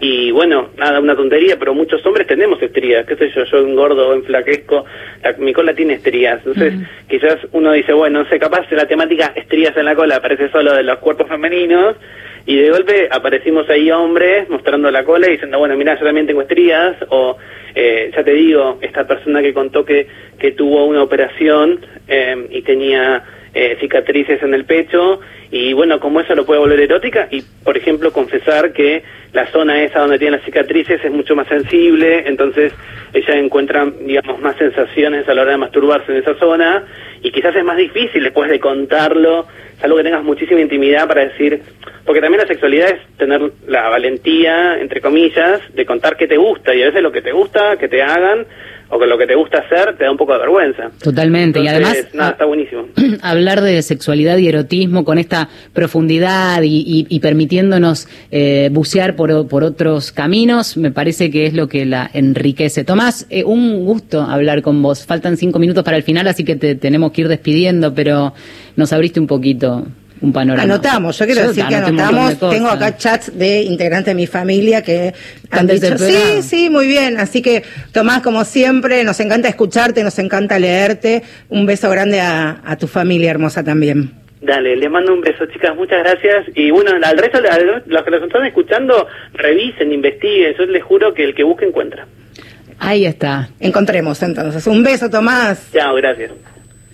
[0.00, 4.08] y bueno, nada, una tontería, pero muchos hombres tenemos estrías, qué sé yo, yo engordo
[4.08, 4.84] o enflaquezco,
[5.22, 6.74] la- mi cola tiene estrías, entonces
[7.08, 10.74] quizás uno dice, bueno, no sé, capaz la temática estrías en la cola aparece solo
[10.74, 11.96] de los cuerpos femeninos,
[12.44, 16.26] y de golpe aparecimos ahí hombres mostrando la cola y diciendo, bueno, mira, yo también
[16.26, 17.36] tengo estrías, o
[17.74, 20.08] eh, ya te digo, esta persona que contó que,
[20.40, 21.78] que tuvo una operación
[22.08, 23.22] eh, y tenía
[23.54, 27.76] eh, cicatrices en el pecho, y bueno, como eso lo puede volver erótica, y por
[27.76, 32.72] ejemplo confesar que la zona esa donde tiene las cicatrices es mucho más sensible, entonces
[33.12, 36.84] ella encuentra, digamos, más sensaciones a la hora de masturbarse en esa zona,
[37.22, 39.46] y quizás es más difícil después de contarlo,
[39.80, 41.60] salvo que tengas muchísima intimidad para decir,
[42.04, 46.74] porque también la sexualidad es tener la valentía, entre comillas, de contar qué te gusta,
[46.74, 48.46] y a veces lo que te gusta que te hagan,
[48.94, 50.90] o que lo que te gusta hacer, te da un poco de vergüenza.
[51.02, 51.60] Totalmente.
[51.60, 52.88] y además, nada, está buenísimo.
[53.22, 59.48] hablar de sexualidad y erotismo con esta profundidad y, y- y permitiéndonos eh, bucear por,
[59.48, 62.84] por otros caminos, me parece que es lo que la enriquece.
[62.84, 65.06] Tomás, eh, un gusto hablar con vos.
[65.06, 68.34] Faltan cinco minutos para el final, así que te tenemos que ir despidiendo, pero
[68.76, 69.86] nos abriste un poquito
[70.22, 70.62] un panorama.
[70.62, 72.38] Anotamos, yo quiero Yo decir que anotamos.
[72.38, 75.12] Tengo acá chats de integrantes de mi familia que
[75.50, 77.18] han dicho, sí, sí, muy bien.
[77.18, 77.62] Así que,
[77.92, 81.22] Tomás, como siempre, nos encanta escucharte, nos encanta leerte.
[81.48, 84.12] Un beso grande a, a tu familia hermosa también.
[84.40, 86.46] Dale, les mando un beso, chicas, muchas gracias.
[86.56, 90.54] Y bueno, al resto, a los que los están escuchando, revisen, investiguen.
[90.58, 92.06] Yo les juro que el que busque encuentra.
[92.78, 93.50] Ahí está.
[93.60, 94.66] Encontremos entonces.
[94.66, 95.68] Un beso, Tomás.
[95.72, 96.32] Chao, gracias.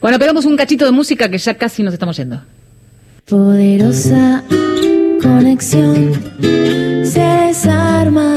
[0.01, 2.43] Bueno, pegamos un cachito de música que ya casi nos estamos yendo.
[3.29, 4.43] Poderosa
[5.23, 6.13] conexión,
[7.05, 8.35] se desarma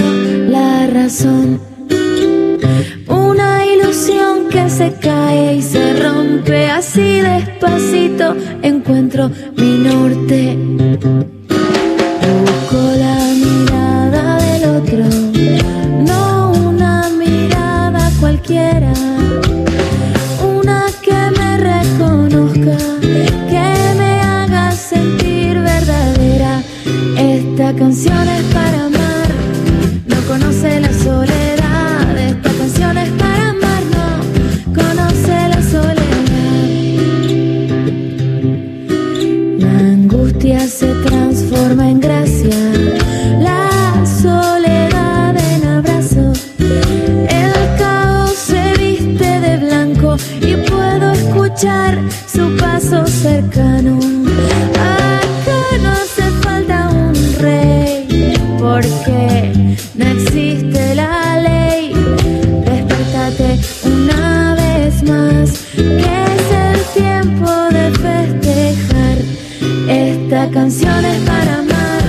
[0.50, 1.62] la razón.
[3.08, 8.36] Una ilusión que se cae y se rompe así despacito.
[8.64, 10.58] Encuentro mi norte.
[70.62, 72.04] Canción es para amar,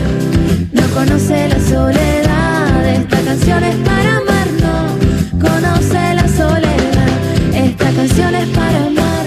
[0.73, 2.87] no conoce la soledad.
[2.87, 7.55] Esta canción es para amar, no conoce la soledad.
[7.55, 9.25] Esta canción es para amar,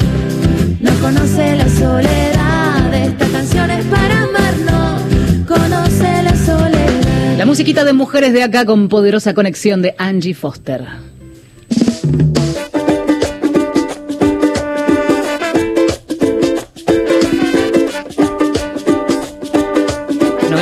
[0.79, 2.93] no conoce la soledad.
[2.93, 7.37] Esta canción es para amar, no conoce la soledad.
[7.39, 10.85] La musiquita de mujeres de acá con poderosa conexión de Angie Foster.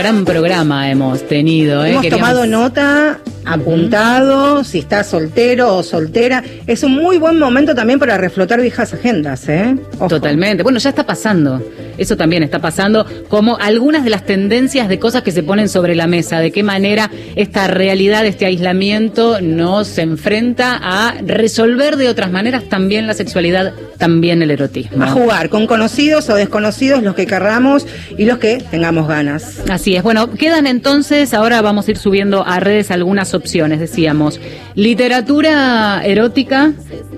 [0.03, 1.85] Gran programa hemos tenido.
[1.85, 1.91] ¿eh?
[1.91, 6.43] Hemos Queríamos- tomado nota apuntado, si estás soltero o soltera.
[6.67, 9.75] Es un muy buen momento también para reflotar viejas agendas, ¿eh?
[9.95, 10.07] Ojo.
[10.09, 10.61] Totalmente.
[10.63, 11.61] Bueno, ya está pasando.
[11.97, 15.95] Eso también está pasando como algunas de las tendencias de cosas que se ponen sobre
[15.95, 16.39] la mesa.
[16.39, 23.07] De qué manera esta realidad, este aislamiento nos enfrenta a resolver de otras maneras también
[23.07, 25.03] la sexualidad, también el erotismo.
[25.03, 27.87] A jugar con conocidos o desconocidos, los que querramos
[28.17, 29.61] y los que tengamos ganas.
[29.69, 30.03] Así es.
[30.03, 33.79] Bueno, quedan entonces, ahora vamos a ir subiendo a redes algunas opciones.
[33.79, 34.39] Decíamos,
[34.75, 36.73] literatura erótica.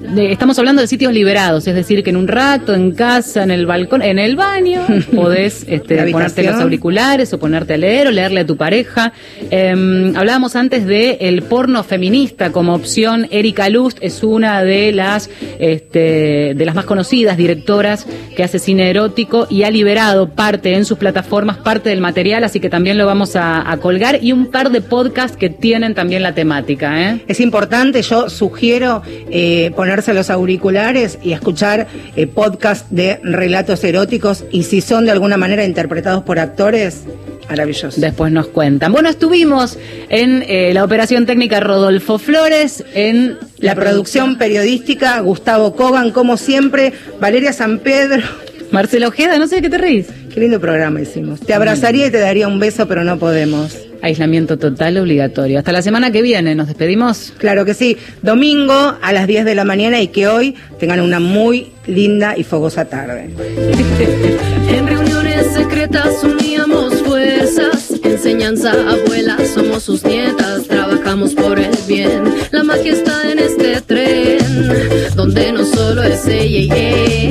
[0.06, 3.51] De- estamos hablando de sitios liberados, es decir, que en un rato, en casa, en
[3.51, 4.86] el balcón, en el baño,
[5.16, 9.14] podés este, ponerte los auriculares o ponerte a leer o leerle a tu pareja.
[9.51, 13.28] Eh, hablábamos antes de el porno feminista como opción.
[13.32, 15.30] Erika Lust es una de las
[15.60, 20.86] este, de las más conocidas directoras que hace cine erótico y ha liberado parte en
[20.86, 24.47] sus plataformas, parte del material, así que también lo vamos a, a colgar y un
[24.51, 27.10] par de podcasts que tienen también la temática.
[27.12, 27.22] ¿eh?
[27.28, 29.01] Es importante, yo sugiero
[29.32, 31.88] eh, ponerse los auriculares y escuchar
[32.18, 37.04] eh, podcast de relatos eróticos y si son de alguna manera interpretados por actores,
[37.48, 38.02] maravilloso.
[38.02, 38.91] Después nos cuentan.
[38.91, 39.78] Bueno, estuvimos
[40.10, 46.91] en eh, la operación técnica Rodolfo Flores, en La producción periodística, Gustavo Kogan, como siempre,
[47.22, 48.22] Valeria San Pedro.
[48.72, 50.08] Marcelo Ojeda, no sé de qué te reís.
[50.34, 51.39] Qué lindo programa hicimos.
[51.39, 53.85] Te abrazaría y te daría un beso, pero no podemos.
[54.02, 55.60] Aislamiento total obligatorio.
[55.60, 57.34] Hasta la semana que viene, ¿nos despedimos?
[57.38, 57.98] Claro que sí.
[58.22, 62.43] Domingo a las 10 de la mañana y que hoy tengan una muy linda y
[62.43, 63.30] fogosa tarde.
[64.68, 72.24] En reuniones secretas uníamos fuerzas, enseñanza abuela, somos sus nietas, trabajamos por el bien.
[72.52, 74.39] La magia está en este tren,
[75.16, 77.26] donde no solo es ella y él.